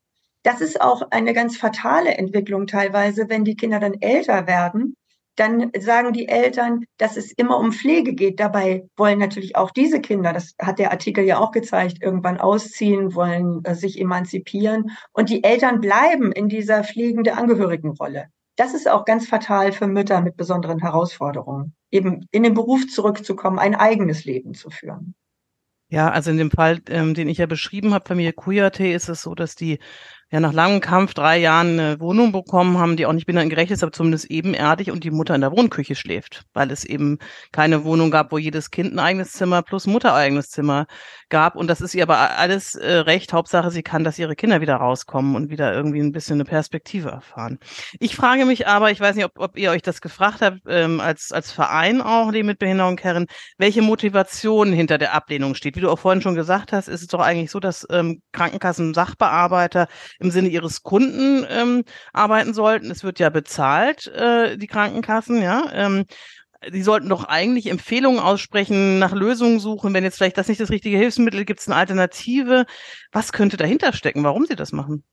Das 0.43 0.61
ist 0.61 0.81
auch 0.81 1.03
eine 1.13 1.35
ganz 1.35 1.57
fatale 1.57 2.19
Entwicklung 2.19 2.67
teilweise, 2.67 3.29
wenn 3.29 3.45
die 3.45 3.55
Kinder 3.55 3.79
dann 3.79 3.95
älter 4.01 4.49
werden 4.49 4.97
dann 5.39 5.71
sagen 5.79 6.13
die 6.13 6.29
Eltern, 6.29 6.85
dass 6.97 7.17
es 7.17 7.33
immer 7.33 7.59
um 7.59 7.73
Pflege 7.73 8.15
geht. 8.15 8.41
Dabei 8.41 8.87
wollen 8.97 9.19
natürlich 9.19 9.57
auch 9.57 9.71
diese 9.71 10.01
Kinder, 10.01 10.33
das 10.33 10.55
hat 10.61 10.79
der 10.79 10.91
Artikel 10.91 11.25
ja 11.25 11.39
auch 11.39 11.53
gezeigt, 11.53 12.03
irgendwann 12.03 12.39
ausziehen, 12.39 13.15
wollen 13.15 13.65
äh, 13.65 13.75
sich 13.75 14.01
emanzipieren. 14.01 14.91
Und 15.13 15.31
die 15.31 15.45
Eltern 15.45 15.81
bleiben 15.81 16.33
in 16.33 16.49
dieser 16.49 16.85
pflegende 16.85 17.37
Angehörigenrolle. 17.37 18.27
Das 18.57 18.75
ist 18.75 18.91
auch 18.91 19.05
ganz 19.05 19.29
fatal 19.29 19.71
für 19.71 19.87
Mütter 19.87 20.21
mit 20.21 20.37
besonderen 20.37 20.81
Herausforderungen, 20.81 21.75
eben 21.93 22.27
in 22.33 22.43
den 22.43 22.55
Beruf 22.55 22.89
zurückzukommen, 22.89 23.61
ein 23.61 23.77
eigenes 23.77 24.25
Leben 24.25 24.55
zu 24.55 24.71
führen. 24.71 25.15
Ja, 25.91 26.11
also 26.11 26.31
in 26.31 26.37
dem 26.37 26.51
Fall, 26.51 26.81
ähm, 26.89 27.15
den 27.15 27.29
ich 27.29 27.39
ja 27.39 27.47
beschrieben 27.47 27.95
habe, 27.95 28.07
Familie 28.07 28.35
Kuyate, 28.35 28.89
ist 28.89 29.09
es 29.09 29.23
so, 29.23 29.35
dass 29.35 29.55
die 29.55 29.79
ja 30.31 30.41
nach 30.41 30.53
langem 30.53 30.81
Kampf 30.81 31.15
drei 31.15 31.39
Jahren 31.39 31.79
eine 31.79 32.01
Wohnung 32.01 32.33
bekommen 32.33 32.79
haben, 32.79 32.97
die 32.97 33.07
auch 33.07 33.13
nicht 33.13 33.27
behindertengerecht 33.27 33.71
ist, 33.71 33.83
aber 33.83 33.93
zumindest 33.93 34.31
ebenerdig 34.31 34.91
und 34.91 35.05
die 35.05 35.11
Mutter 35.11 35.35
in 35.35 35.41
der 35.41 35.53
Wohnküche 35.53 35.95
schläft, 35.95 36.45
weil 36.53 36.71
es 36.71 36.85
eben 36.85 37.19
keine 37.53 37.85
Wohnung 37.85 38.11
gab, 38.11 38.31
wo 38.31 38.39
jedes 38.39 38.71
Kind 38.71 38.93
ein 38.93 38.99
eigenes 38.99 39.33
Zimmer 39.33 39.63
plus 39.63 39.87
Mutter 39.87 40.15
eigenes 40.15 40.51
Zimmer 40.51 40.87
gab. 41.31 41.57
Und 41.57 41.69
das 41.69 41.81
ist 41.81 41.95
ihr 41.95 42.03
aber 42.03 42.39
alles 42.39 42.75
äh, 42.75 42.93
recht. 42.93 43.33
Hauptsache, 43.33 43.71
sie 43.71 43.83
kann, 43.83 44.05
dass 44.05 44.19
ihre 44.19 44.37
Kinder 44.37 44.61
wieder 44.61 44.77
rauskommen 44.77 45.35
und 45.35 45.51
wieder 45.51 45.73
irgendwie 45.73 46.01
ein 46.01 46.13
bisschen 46.13 46.35
eine 46.35 46.45
Perspektive 46.45 47.11
erfahren. 47.11 47.59
Ich 47.99 48.15
frage 48.15 48.45
mich 48.45 48.67
aber, 48.67 48.91
ich 48.91 49.01
weiß 49.01 49.17
nicht, 49.17 49.25
ob, 49.25 49.39
ob 49.39 49.59
ihr 49.59 49.71
euch 49.71 49.83
das 49.83 50.01
gefragt 50.01 50.43
habt, 50.43 50.61
ähm, 50.69 51.01
als, 51.01 51.33
als 51.33 51.53
Verein 51.53 52.03
auch, 52.03 52.33
die 52.33 52.43
mit 52.43 52.59
Behinderung 52.59 52.99
Herren, 52.99 53.27
welche 53.57 53.83
Motivation 53.83 54.73
hinter 54.73 54.99
der 54.99 55.15
Ablehnung 55.15 55.55
steht. 55.55 55.77
Wie 55.77 55.81
du 55.81 55.91
auch 55.91 55.99
vorhin 55.99 56.23
schon 56.23 56.35
gesagt 56.35 56.73
hast, 56.73 56.89
ist 56.89 57.01
es 57.01 57.07
doch 57.09 57.21
eigentlich 57.21 57.51
so, 57.51 57.61
dass 57.61 57.87
ähm, 57.91 58.21
Krankenkassen 58.33 58.93
Sachbearbeiter 58.93 59.89
im 60.19 60.31
Sinne 60.31 60.49
ihres 60.49 60.83
Kunden 60.83 61.47
ähm, 61.49 61.85
arbeiten 62.13 62.55
sollten. 62.55 62.91
Es 62.91 63.05
wird 63.05 63.19
ja 63.19 63.31
bezahlt, 63.31 64.07
äh, 64.09 64.57
die 64.57 64.67
Krankenkassen, 64.67 65.43
ja. 65.43 65.71
Ähm, 65.73 66.05
die 66.73 66.83
sollten 66.83 67.09
doch 67.09 67.25
eigentlich 67.25 67.71
Empfehlungen 67.71 68.19
aussprechen, 68.19 68.99
nach 68.99 69.13
Lösungen 69.13 69.61
suchen. 69.61 69.95
Wenn 69.95 70.05
jetzt 70.05 70.17
vielleicht 70.17 70.39
das 70.39 70.49
nicht 70.49 70.61
das 70.61 70.71
richtige 70.71 70.97
Hilfsmittel, 70.97 71.45
gibt 71.45 71.61
es 71.61 71.69
eine 71.69 71.77
Alternative. 71.77 72.67
Was 73.13 73.33
könnte 73.33 73.57
dahinter 73.57 73.93
stecken, 73.93 74.25
warum 74.25 74.45
sie 74.45 74.57
das 74.57 74.73
machen? 74.73 75.05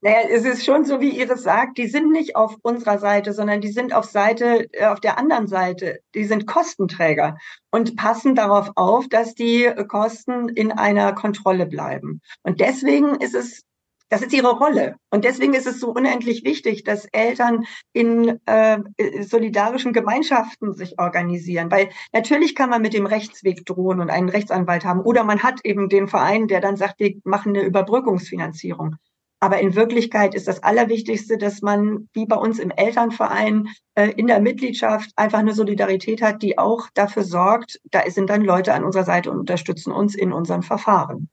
Naja, 0.00 0.28
es 0.30 0.44
ist 0.44 0.64
schon 0.64 0.84
so, 0.84 1.00
wie 1.00 1.18
Iris 1.18 1.42
sagt, 1.42 1.76
die 1.76 1.88
sind 1.88 2.12
nicht 2.12 2.36
auf 2.36 2.54
unserer 2.62 2.98
Seite, 2.98 3.32
sondern 3.32 3.60
die 3.60 3.72
sind 3.72 3.92
auf 3.92 4.04
Seite, 4.04 4.72
äh, 4.72 4.86
auf 4.86 5.00
der 5.00 5.18
anderen 5.18 5.48
Seite. 5.48 5.98
Die 6.14 6.24
sind 6.24 6.46
Kostenträger 6.46 7.36
und 7.72 7.96
passen 7.96 8.36
darauf 8.36 8.70
auf, 8.76 9.08
dass 9.08 9.34
die 9.34 9.68
Kosten 9.88 10.48
in 10.50 10.70
einer 10.70 11.12
Kontrolle 11.14 11.66
bleiben. 11.66 12.20
Und 12.44 12.60
deswegen 12.60 13.16
ist 13.16 13.34
es 13.34 13.64
das 14.08 14.22
ist 14.22 14.32
ihre 14.32 14.56
Rolle. 14.56 14.96
Und 15.10 15.24
deswegen 15.24 15.54
ist 15.54 15.66
es 15.66 15.80
so 15.80 15.90
unendlich 15.90 16.44
wichtig, 16.44 16.84
dass 16.84 17.06
Eltern 17.12 17.64
in 17.92 18.40
äh, 18.46 18.78
solidarischen 19.22 19.92
Gemeinschaften 19.92 20.74
sich 20.74 20.98
organisieren. 20.98 21.70
Weil 21.70 21.90
natürlich 22.12 22.54
kann 22.54 22.70
man 22.70 22.82
mit 22.82 22.94
dem 22.94 23.06
Rechtsweg 23.06 23.66
drohen 23.66 24.00
und 24.00 24.10
einen 24.10 24.28
Rechtsanwalt 24.28 24.84
haben. 24.84 25.00
Oder 25.00 25.24
man 25.24 25.42
hat 25.42 25.60
eben 25.64 25.88
den 25.88 26.08
Verein, 26.08 26.48
der 26.48 26.60
dann 26.60 26.76
sagt, 26.76 27.00
wir 27.00 27.14
machen 27.24 27.54
eine 27.54 27.64
Überbrückungsfinanzierung. 27.64 28.96
Aber 29.40 29.60
in 29.60 29.76
Wirklichkeit 29.76 30.34
ist 30.34 30.48
das 30.48 30.62
Allerwichtigste, 30.64 31.38
dass 31.38 31.62
man, 31.62 32.08
wie 32.12 32.26
bei 32.26 32.36
uns 32.36 32.58
im 32.58 32.72
Elternverein, 32.72 33.68
äh, 33.94 34.10
in 34.10 34.26
der 34.26 34.40
Mitgliedschaft 34.40 35.12
einfach 35.14 35.38
eine 35.38 35.54
Solidarität 35.54 36.22
hat, 36.22 36.42
die 36.42 36.58
auch 36.58 36.88
dafür 36.94 37.22
sorgt, 37.22 37.80
da 37.90 38.02
sind 38.10 38.30
dann 38.30 38.42
Leute 38.42 38.74
an 38.74 38.84
unserer 38.84 39.04
Seite 39.04 39.30
und 39.30 39.38
unterstützen 39.38 39.92
uns 39.92 40.16
in 40.16 40.32
unseren 40.32 40.62
Verfahren. 40.62 41.28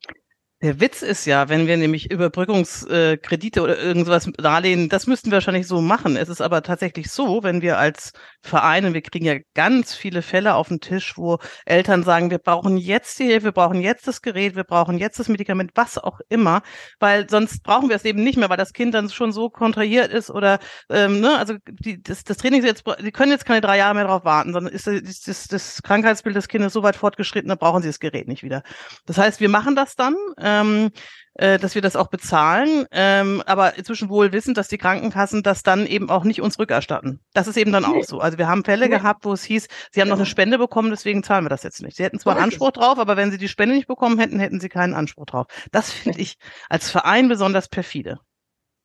Der 0.66 0.80
Witz 0.80 1.04
ist 1.04 1.26
ja, 1.26 1.48
wenn 1.48 1.68
wir 1.68 1.78
nämlich 1.78 2.10
Überbrückungskredite 2.10 3.62
oder 3.62 3.78
irgendwas 3.78 4.28
darlehen, 4.36 4.90
das 4.90 5.06
müssten 5.06 5.30
wir 5.30 5.36
wahrscheinlich 5.36 5.68
so 5.68 5.80
machen. 5.80 6.18
Es 6.18 6.28
ist 6.28 6.42
aber 6.42 6.64
tatsächlich 6.64 7.12
so, 7.12 7.44
wenn 7.44 7.62
wir 7.62 7.78
als 7.78 8.14
Vereinen, 8.46 8.94
wir 8.94 9.02
kriegen 9.02 9.26
ja 9.26 9.36
ganz 9.54 9.94
viele 9.94 10.22
Fälle 10.22 10.56
auf 10.56 10.70
den 10.70 10.80
Tisch, 10.80 11.18
wo 11.18 11.40
Eltern 11.66 12.04
sagen, 12.04 12.32
wir 12.32 12.38
brauchen 12.38 12.78
jetzt 12.78 13.20
die 13.20 13.26
Hilfe, 13.26 13.46
wir 13.46 13.52
brauchen 13.52 13.82
jetzt 13.82 14.08
das 14.08 14.22
Gerät, 14.22 14.56
wir 14.56 14.64
brauchen 14.64 14.98
jetzt 14.98 15.20
das 15.20 15.28
Medikament, 15.28 15.72
was 15.76 15.98
auch 15.98 16.20
immer, 16.30 16.62
weil 17.00 17.30
sonst 17.30 17.64
brauchen 17.64 17.90
wir 17.90 17.96
es 17.96 18.06
eben 18.06 18.24
nicht 18.24 18.38
mehr, 18.38 18.50
weil 18.50 18.58
das 18.58 18.74
Kind 18.74 18.94
dann 18.94 19.10
schon 19.10 19.32
so 19.32 19.50
kontrahiert 19.50 20.12
ist 20.12 20.30
oder 20.30 20.60
ähm, 20.90 21.20
ne, 21.20 21.38
also 21.38 21.56
die, 21.68 22.02
das, 22.02 22.24
das 22.24 22.38
Training 22.38 22.62
ist 22.62 22.68
jetzt, 22.68 22.84
die 23.04 23.12
können 23.12 23.32
jetzt 23.32 23.46
keine 23.46 23.62
drei 23.62 23.78
Jahre 23.78 23.96
mehr 23.96 24.06
darauf 24.06 24.26
warten, 24.26 24.54
sondern 24.54 24.74
ist 24.74 24.88
das, 24.88 25.22
das, 25.22 25.48
das 25.48 25.82
Krankheitsbild 25.84 26.36
des 26.36 26.48
Kindes 26.48 26.74
so 26.74 26.84
weit 26.84 26.96
fortgeschritten, 26.96 27.50
da 27.50 27.56
brauchen 27.56 27.82
sie 27.82 27.90
das 27.90 28.00
Gerät 28.00 28.28
nicht 28.28 28.44
wieder. 28.44 28.64
Das 29.06 29.18
heißt, 29.18 29.40
wir 29.40 29.50
machen 29.50 29.76
das 29.76 29.96
dann. 29.96 30.16
Ähm, 30.40 30.92
äh, 31.36 31.60
dass 31.60 31.76
wir 31.76 31.82
das 31.82 31.96
auch 31.96 32.08
bezahlen, 32.08 32.86
ähm, 32.92 33.44
aber 33.46 33.78
inzwischen 33.78 34.10
wohl 34.10 34.32
wissend, 34.32 34.58
dass 34.58 34.68
die 34.68 34.78
Krankenkassen 34.78 35.44
das 35.44 35.64
dann 35.64 35.86
eben 35.86 36.10
auch 36.10 36.24
nicht 36.24 36.42
uns 36.42 36.58
rückerstatten. 36.60 37.22
Das 37.34 37.48
ist 37.48 37.58
eben 37.58 37.72
dann 37.72 37.86
auch 37.86 38.04
so. 38.04 38.20
Also 38.20 38.38
wir 38.38 38.48
haben 38.48 38.64
Fälle 38.64 38.88
nee. 38.88 38.96
gehabt, 38.96 39.26
wo 39.26 39.34
es 39.34 39.44
hieß, 39.44 39.68
sie 39.92 40.02
haben 40.02 40.10
noch 40.10 40.18
eine 40.18 40.26
Spende 40.26 40.58
bekommen, 40.58 40.90
deswegen 40.90 41.24
zahlen 41.24 41.46
wir 41.46 41.50
das 41.50 41.64
jetzt 41.64 41.82
nicht. 41.82 41.98
Sie 41.98 42.04
hätten 42.04 42.20
zwar 42.20 42.36
einen 42.36 42.46
Anspruch 42.46 42.72
drauf, 42.72 43.00
aber 43.00 43.18
wenn 43.18 43.32
sie 43.32 43.38
die 43.38 43.48
Spende 43.48 43.76
nicht 43.76 43.88
bekommen 43.88 44.20
hätten, 44.20 44.40
hätten 44.40 44.60
sie 44.60 44.70
keinen 44.70 44.94
Anspruch 44.94 45.26
drauf. 45.26 45.48
Das 45.72 45.92
finde 45.92 46.20
ich 46.20 46.38
als 46.70 46.90
Verein 46.90 47.28
besonders 47.28 47.68
perfide. 47.68 48.20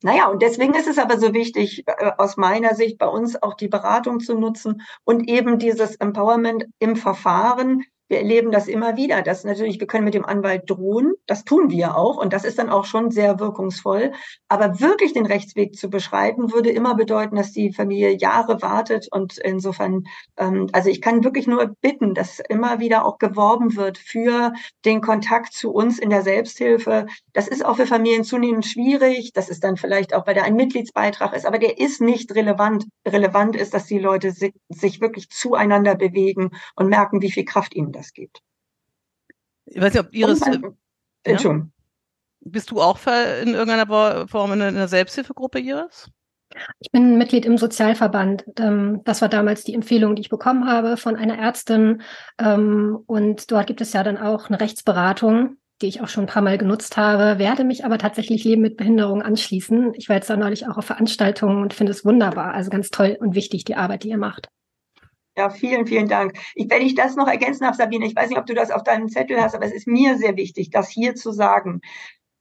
Naja, 0.03 0.29
und 0.29 0.41
deswegen 0.41 0.75
ist 0.75 0.89
es 0.89 0.99
aber 0.99 1.19
so 1.19 1.35
wichtig, 1.35 1.85
äh, 1.87 2.13
aus 2.17 2.37
meiner 2.37 2.75
Sicht 2.75 2.97
bei 2.99 3.07
uns 3.07 3.41
auch 3.43 3.55
die 3.55 3.69
Beratung 3.69 4.21
zu 4.21 4.35
nutzen 4.35 4.83
und 5.05 5.29
eben 5.29 5.59
dieses 5.59 5.97
Empowerment 5.97 6.65
im 6.79 6.97
Verfahren, 6.97 7.85
wir 8.11 8.19
erleben 8.19 8.51
das 8.51 8.67
immer 8.67 8.97
wieder, 8.97 9.23
dass 9.23 9.45
natürlich, 9.45 9.79
wir 9.79 9.87
können 9.87 10.05
mit 10.05 10.15
dem 10.15 10.25
Anwalt 10.25 10.69
drohen, 10.69 11.15
das 11.27 11.45
tun 11.45 11.71
wir 11.71 11.97
auch 11.97 12.17
und 12.17 12.33
das 12.33 12.45
ist 12.45 12.59
dann 12.59 12.69
auch 12.69 12.85
schon 12.85 13.13
sehr 13.13 13.39
wirkungsvoll. 13.39 14.13
Aber 14.49 14.81
wirklich 14.81 15.13
den 15.13 15.27
Rechtsweg 15.27 15.77
zu 15.77 15.89
beschreiten, 15.89 16.53
würde 16.53 16.71
immer 16.71 16.97
bedeuten, 16.97 17.37
dass 17.37 17.53
die 17.53 17.73
Familie 17.73 18.11
Jahre 18.11 18.63
wartet 18.63 19.07
und 19.13 19.39
insofern, 19.39 20.03
ähm, 20.37 20.67
also 20.73 20.91
ich 20.91 21.01
kann 21.01 21.23
wirklich 21.23 21.47
nur 21.47 21.77
bitten, 21.81 22.15
dass 22.15 22.41
immer 22.49 22.81
wieder 22.81 23.07
auch 23.07 23.19
geworben 23.19 23.77
wird 23.77 23.97
für 23.97 24.53
den 24.85 25.01
Kontakt 25.01 25.53
zu 25.53 25.71
uns 25.71 26.01
in 26.01 26.11
der 26.11 26.23
Selbsthilfe. 26.23 27.07
Das 27.33 27.47
ist 27.47 27.65
auch 27.65 27.77
für 27.77 27.87
Familien 27.87 28.25
zunehmend 28.25 28.67
schwierig. 28.67 29.33
Das 29.35 29.49
ist 29.49 29.63
dann 29.63 29.77
vielleicht 29.77 30.15
auch, 30.15 30.27
weil 30.27 30.35
da 30.35 30.43
ein 30.43 30.57
Mitgliedsbeitrag 30.57 31.33
ist, 31.33 31.47
aber 31.47 31.61
der 31.61 31.79
ist 31.79 32.01
nicht 32.01 32.35
relevant. 32.35 32.87
Relevant 33.07 33.55
ist, 33.55 33.73
dass 33.73 33.87
die 33.87 34.01
Leute 34.01 34.33
sich, 34.33 35.01
wirklich 35.01 35.31
zueinander 35.31 35.95
bewegen 35.95 36.51
und 36.75 36.89
merken, 36.89 37.23
wie 37.23 37.31
viel 37.31 37.45
Kraft 37.45 37.75
ihnen 37.75 37.93
das 37.93 38.00
das 38.01 38.13
gibt. 38.13 38.41
Ich 39.67 39.81
weiß 39.81 39.95
nicht, 39.95 40.05
ob 40.05 40.15
Iris. 40.15 40.41
Dann, 40.41 40.77
äh, 41.25 41.37
ja? 41.37 41.67
Bist 42.41 42.71
du 42.71 42.81
auch 42.81 42.99
in 43.43 43.55
irgendeiner 43.55 44.27
Form 44.27 44.53
in 44.53 44.63
einer 44.63 44.89
Selbsthilfegruppe, 44.89 45.61
Iris? 45.61 46.11
Ich 46.81 46.91
bin 46.91 47.17
Mitglied 47.17 47.45
im 47.45 47.59
Sozialverband. 47.59 48.45
Ähm, 48.59 49.03
das 49.05 49.23
war 49.23 49.29
damals 49.29 49.63
die 49.63 49.75
Empfehlung, 49.75 50.17
die 50.17 50.23
ich 50.23 50.31
bekommen 50.31 50.67
habe 50.67 50.97
von 50.97 51.17
einer 51.17 51.39
Ärztin. 51.39 52.03
Ähm, 52.39 52.99
und 53.07 53.51
dort 53.53 53.67
gibt 53.67 53.81
es 53.81 53.93
ja 53.93 54.03
dann 54.03 54.19
auch 54.19 54.49
eine 54.49 54.61
Rechtsberatung, 54.61 55.59
die 55.81 55.87
ich 55.87 56.01
auch 56.01 56.09
schon 56.09 56.25
ein 56.25 56.29
paar 56.29 56.43
Mal 56.43 56.59
genutzt 56.59 56.97
habe, 56.97 57.39
werde 57.39 57.65
mich 57.65 57.85
aber 57.85 57.99
tatsächlich 57.99 58.45
Leben 58.45 58.63
mit 58.63 58.77
Behinderung 58.77 59.23
anschließen. 59.23 59.95
Ich 59.95 60.09
war 60.09 60.17
jetzt 60.17 60.29
da 60.29 60.37
neulich 60.37 60.67
auch 60.67 60.77
auf 60.77 60.85
Veranstaltungen 60.85 61.63
und 61.63 61.73
finde 61.73 61.93
es 61.93 62.05
wunderbar. 62.05 62.53
Also 62.53 62.71
ganz 62.71 62.91
toll 62.91 63.17
und 63.21 63.35
wichtig, 63.35 63.65
die 63.65 63.77
Arbeit, 63.77 64.03
die 64.03 64.11
ihr 64.11 64.19
macht. 64.19 64.49
Ja, 65.41 65.49
vielen, 65.49 65.87
vielen 65.87 66.07
Dank. 66.07 66.39
Ich, 66.55 66.69
wenn 66.69 66.83
ich 66.83 66.95
das 66.95 67.17
noch 67.17 67.27
ergänzen 67.27 67.65
darf, 67.65 67.75
Sabine, 67.75 68.05
ich 68.05 68.15
weiß 68.15 68.29
nicht, 68.29 68.39
ob 68.39 68.45
du 68.45 68.53
das 68.53 68.71
auf 68.71 68.83
deinem 68.83 69.09
Zettel 69.09 69.41
hast, 69.41 69.55
aber 69.55 69.65
es 69.65 69.73
ist 69.73 69.87
mir 69.87 70.19
sehr 70.19 70.37
wichtig, 70.37 70.69
das 70.69 70.91
hier 70.91 71.15
zu 71.15 71.33
sagen. 71.33 71.81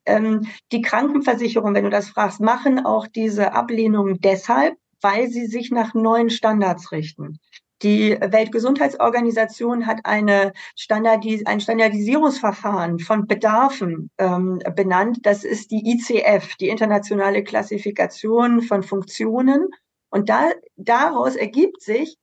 Ähm, 0.06 0.48
die 0.74 0.82
Krankenversicherung, 0.82 1.74
wenn 1.74 1.86
du 1.86 1.90
das 1.90 2.10
fragst, 2.10 2.42
machen 2.42 2.86
auch 2.86 3.08
diese 3.08 3.54
Ablehnung 3.54 4.20
deshalb, 4.20 4.76
weil 5.00 5.30
sie 5.30 5.46
sich 5.46 5.72
nach 5.72 5.94
neuen 5.94 6.30
Standards 6.30 6.92
richten. 6.92 7.40
Die 7.84 8.18
Weltgesundheitsorganisation 8.20 9.88
hat 9.88 10.02
eine 10.04 10.52
Standardis 10.76 11.46
ein 11.46 11.62
Standardisierungsverfahren 11.62 13.00
von 13.00 13.28
Bedarfen 13.28 14.12
ähm, 14.18 14.60
benannt. 14.76 15.20
Das 15.22 15.46
ist 15.46 15.72
die 15.72 15.90
ICF, 15.90 16.58
die 16.58 16.68
internationale 16.68 17.46
Klassifikation 17.46 18.62
von 18.62 18.84
Funktionen. 18.84 19.70
Und 20.10 20.28
da, 20.28 20.50
daraus 20.76 21.38
ergibt 21.38 21.82
sich, 21.82 22.19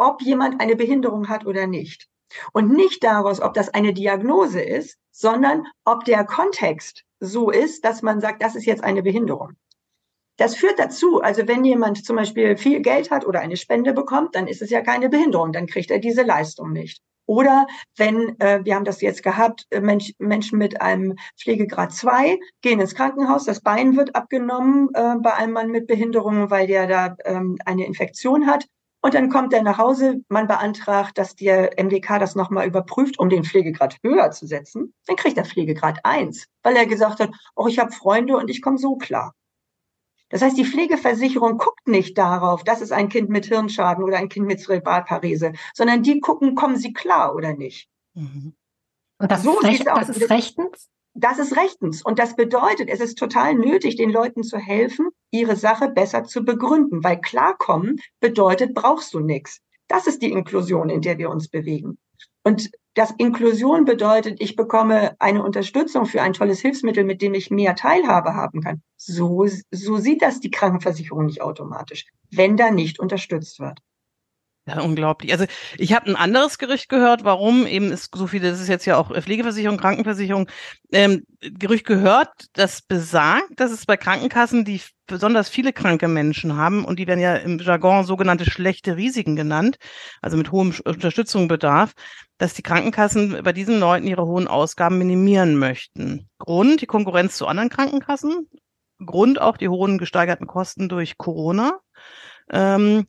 ob 0.00 0.22
jemand 0.22 0.60
eine 0.60 0.76
Behinderung 0.76 1.28
hat 1.28 1.46
oder 1.46 1.66
nicht. 1.66 2.08
Und 2.52 2.72
nicht 2.72 3.04
daraus, 3.04 3.40
ob 3.40 3.54
das 3.54 3.74
eine 3.74 3.92
Diagnose 3.92 4.60
ist, 4.60 4.98
sondern 5.10 5.66
ob 5.84 6.04
der 6.04 6.24
Kontext 6.24 7.04
so 7.18 7.50
ist, 7.50 7.84
dass 7.84 8.02
man 8.02 8.20
sagt, 8.20 8.42
das 8.42 8.56
ist 8.56 8.64
jetzt 8.64 8.82
eine 8.82 9.02
Behinderung. 9.02 9.52
Das 10.38 10.56
führt 10.56 10.78
dazu, 10.78 11.20
also 11.20 11.46
wenn 11.46 11.64
jemand 11.64 12.04
zum 12.04 12.16
Beispiel 12.16 12.56
viel 12.56 12.80
Geld 12.80 13.10
hat 13.10 13.26
oder 13.26 13.40
eine 13.40 13.58
Spende 13.58 13.92
bekommt, 13.92 14.34
dann 14.34 14.46
ist 14.46 14.62
es 14.62 14.70
ja 14.70 14.80
keine 14.80 15.10
Behinderung, 15.10 15.52
dann 15.52 15.66
kriegt 15.66 15.90
er 15.90 15.98
diese 15.98 16.22
Leistung 16.22 16.72
nicht. 16.72 17.02
Oder 17.26 17.66
wenn, 17.96 18.40
äh, 18.40 18.64
wir 18.64 18.74
haben 18.74 18.86
das 18.86 19.02
jetzt 19.02 19.22
gehabt, 19.22 19.66
äh, 19.70 19.80
Mensch, 19.80 20.14
Menschen 20.18 20.58
mit 20.58 20.80
einem 20.80 21.16
Pflegegrad 21.38 21.92
2 21.92 22.38
gehen 22.62 22.80
ins 22.80 22.94
Krankenhaus, 22.94 23.44
das 23.44 23.60
Bein 23.60 23.96
wird 23.96 24.16
abgenommen 24.16 24.88
äh, 24.94 25.16
bei 25.20 25.34
einem 25.34 25.52
Mann 25.52 25.70
mit 25.70 25.86
Behinderung, 25.86 26.50
weil 26.50 26.66
der 26.66 26.86
da 26.86 27.16
ähm, 27.24 27.58
eine 27.66 27.86
Infektion 27.86 28.46
hat. 28.46 28.66
Und 29.02 29.14
dann 29.14 29.30
kommt 29.30 29.52
er 29.54 29.62
nach 29.62 29.78
Hause, 29.78 30.22
man 30.28 30.46
beantragt, 30.46 31.16
dass 31.16 31.34
der 31.34 31.82
MDK 31.82 32.18
das 32.18 32.34
nochmal 32.34 32.66
überprüft, 32.66 33.18
um 33.18 33.30
den 33.30 33.44
Pflegegrad 33.44 33.96
höher 34.02 34.30
zu 34.30 34.46
setzen. 34.46 34.92
Dann 35.06 35.16
kriegt 35.16 35.38
er 35.38 35.44
Pflegegrad 35.44 36.00
1, 36.04 36.46
weil 36.62 36.76
er 36.76 36.86
gesagt 36.86 37.20
hat, 37.20 37.30
oh, 37.56 37.66
ich 37.66 37.78
habe 37.78 37.92
Freunde 37.92 38.36
und 38.36 38.50
ich 38.50 38.60
komme 38.60 38.76
so 38.76 38.96
klar. 38.96 39.34
Das 40.28 40.42
heißt, 40.42 40.56
die 40.56 40.64
Pflegeversicherung 40.64 41.58
guckt 41.58 41.88
nicht 41.88 42.16
darauf, 42.16 42.62
das 42.62 42.80
ist 42.80 42.92
ein 42.92 43.08
Kind 43.08 43.30
mit 43.30 43.46
Hirnschaden 43.46 44.04
oder 44.04 44.18
ein 44.18 44.28
Kind 44.28 44.46
mit 44.46 44.60
Zerebralparese, 44.60 45.52
sondern 45.74 46.02
die 46.02 46.20
gucken, 46.20 46.54
kommen 46.54 46.76
sie 46.76 46.92
klar 46.92 47.34
oder 47.34 47.54
nicht. 47.54 47.88
Mhm. 48.14 48.54
Und 49.18 49.30
das, 49.30 49.42
so 49.42 49.58
ist, 49.58 49.64
recht, 49.64 49.86
das 49.86 50.08
ist 50.08 50.30
rechtens? 50.30 50.88
Das 51.14 51.38
ist 51.38 51.56
rechtens. 51.56 52.02
Und 52.02 52.18
das 52.18 52.36
bedeutet, 52.36 52.88
es 52.88 53.00
ist 53.00 53.18
total 53.18 53.54
nötig, 53.54 53.96
den 53.96 54.10
Leuten 54.10 54.44
zu 54.44 54.56
helfen, 54.56 55.08
ihre 55.30 55.56
Sache 55.56 55.88
besser 55.88 56.24
zu 56.24 56.44
begründen, 56.44 57.04
weil 57.04 57.20
klarkommen 57.20 58.00
bedeutet, 58.20 58.74
brauchst 58.74 59.14
du 59.14 59.20
nichts. 59.20 59.60
Das 59.88 60.06
ist 60.06 60.22
die 60.22 60.30
Inklusion, 60.30 60.88
in 60.88 61.00
der 61.00 61.18
wir 61.18 61.30
uns 61.30 61.48
bewegen. 61.48 61.98
Und 62.42 62.70
das 62.94 63.12
Inklusion 63.18 63.84
bedeutet, 63.84 64.40
ich 64.40 64.56
bekomme 64.56 65.14
eine 65.20 65.44
Unterstützung 65.44 66.06
für 66.06 66.22
ein 66.22 66.32
tolles 66.32 66.60
Hilfsmittel, 66.60 67.04
mit 67.04 67.22
dem 67.22 67.34
ich 67.34 67.50
mehr 67.50 67.76
Teilhabe 67.76 68.34
haben 68.34 68.62
kann. 68.62 68.82
So, 68.96 69.46
so 69.70 69.96
sieht 69.96 70.22
das 70.22 70.40
die 70.40 70.50
Krankenversicherung 70.50 71.26
nicht 71.26 71.42
automatisch, 71.42 72.06
wenn 72.30 72.56
da 72.56 72.70
nicht 72.70 72.98
unterstützt 72.98 73.60
wird. 73.60 73.80
Ja, 74.70 74.82
unglaublich. 74.82 75.32
Also 75.32 75.46
ich 75.78 75.92
habe 75.94 76.06
ein 76.06 76.16
anderes 76.16 76.58
Gerücht 76.58 76.88
gehört, 76.88 77.24
warum 77.24 77.66
eben 77.66 77.90
ist 77.90 78.14
so 78.14 78.28
viele, 78.28 78.50
das 78.50 78.60
ist 78.60 78.68
jetzt 78.68 78.84
ja 78.84 78.96
auch 78.96 79.10
Pflegeversicherung, 79.10 79.78
Krankenversicherung, 79.78 80.48
ähm, 80.92 81.24
Gerücht 81.40 81.86
gehört, 81.86 82.28
das 82.52 82.80
besagt, 82.82 83.48
dass 83.56 83.72
es 83.72 83.84
bei 83.84 83.96
Krankenkassen, 83.96 84.64
die 84.64 84.80
besonders 85.08 85.48
viele 85.48 85.72
kranke 85.72 86.06
Menschen 86.06 86.56
haben 86.56 86.84
und 86.84 87.00
die 87.00 87.08
werden 87.08 87.18
ja 87.18 87.34
im 87.34 87.58
Jargon 87.58 88.04
sogenannte 88.04 88.48
schlechte 88.48 88.96
Risiken 88.96 89.34
genannt, 89.34 89.76
also 90.22 90.36
mit 90.36 90.52
hohem 90.52 90.72
Unterstützungsbedarf, 90.84 91.92
dass 92.38 92.54
die 92.54 92.62
Krankenkassen 92.62 93.42
bei 93.42 93.52
diesen 93.52 93.80
Leuten 93.80 94.06
ihre 94.06 94.24
hohen 94.24 94.46
Ausgaben 94.46 94.98
minimieren 94.98 95.56
möchten. 95.56 96.28
Grund, 96.38 96.80
die 96.80 96.86
Konkurrenz 96.86 97.36
zu 97.36 97.48
anderen 97.48 97.70
Krankenkassen, 97.70 98.48
Grund 99.04 99.40
auch 99.40 99.56
die 99.56 99.68
hohen 99.68 99.98
gesteigerten 99.98 100.46
Kosten 100.46 100.88
durch 100.88 101.18
Corona. 101.18 101.80
Ähm, 102.52 103.06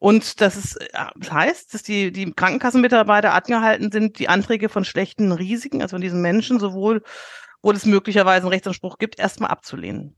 und 0.00 0.40
das, 0.40 0.56
ist, 0.56 0.78
das 1.16 1.30
heißt, 1.30 1.74
dass 1.74 1.82
die, 1.84 2.10
die 2.10 2.32
Krankenkassenmitarbeiter 2.32 3.32
angehalten 3.32 3.92
sind, 3.92 4.18
die 4.18 4.28
Anträge 4.28 4.68
von 4.68 4.84
schlechten 4.84 5.30
Risiken, 5.30 5.82
also 5.82 5.94
von 5.94 6.00
diesen 6.00 6.22
Menschen, 6.22 6.58
sowohl 6.58 7.02
wo 7.62 7.70
es 7.72 7.84
möglicherweise 7.84 8.44
einen 8.46 8.54
Rechtsanspruch 8.54 8.98
gibt, 8.98 9.18
erstmal 9.18 9.50
abzulehnen. 9.50 10.16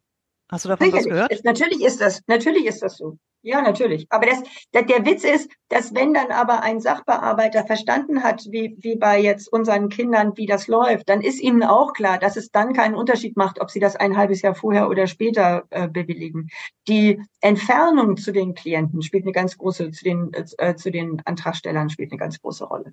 Hast 0.52 0.66
du 0.66 0.68
davon 0.68 0.84
Sicherlich. 0.84 1.06
was 1.06 1.28
gehört? 1.28 1.44
Natürlich 1.44 1.82
ist 1.82 2.00
das, 2.02 2.20
natürlich 2.26 2.66
ist 2.66 2.82
das 2.82 2.98
so. 2.98 3.16
Ja, 3.40 3.62
natürlich. 3.62 4.06
Aber 4.10 4.26
das, 4.26 4.42
der, 4.74 4.82
der 4.82 5.06
Witz 5.06 5.24
ist, 5.24 5.50
dass 5.70 5.94
wenn 5.94 6.12
dann 6.12 6.30
aber 6.30 6.62
ein 6.62 6.78
Sachbearbeiter 6.78 7.64
verstanden 7.64 8.22
hat, 8.22 8.44
wie, 8.50 8.76
wie 8.78 8.96
bei 8.96 9.18
jetzt 9.18 9.50
unseren 9.50 9.88
Kindern, 9.88 10.36
wie 10.36 10.44
das 10.44 10.68
läuft, 10.68 11.08
dann 11.08 11.22
ist 11.22 11.40
ihnen 11.40 11.62
auch 11.62 11.94
klar, 11.94 12.18
dass 12.18 12.36
es 12.36 12.50
dann 12.50 12.74
keinen 12.74 12.94
Unterschied 12.94 13.34
macht, 13.34 13.62
ob 13.62 13.70
sie 13.70 13.80
das 13.80 13.96
ein 13.96 14.18
halbes 14.18 14.42
Jahr 14.42 14.54
vorher 14.54 14.90
oder 14.90 15.06
später 15.06 15.64
äh, 15.70 15.88
bewilligen. 15.88 16.50
Die 16.86 17.20
Entfernung 17.40 18.18
zu 18.18 18.30
den 18.30 18.52
Klienten 18.52 19.00
spielt 19.00 19.24
eine 19.24 19.32
ganz 19.32 19.56
große, 19.56 19.90
zu 19.90 20.04
den, 20.04 20.32
äh, 20.34 20.76
zu 20.76 20.90
den 20.90 21.22
Antragstellern 21.24 21.88
spielt 21.88 22.12
eine 22.12 22.18
ganz 22.18 22.40
große 22.42 22.64
Rolle. 22.64 22.92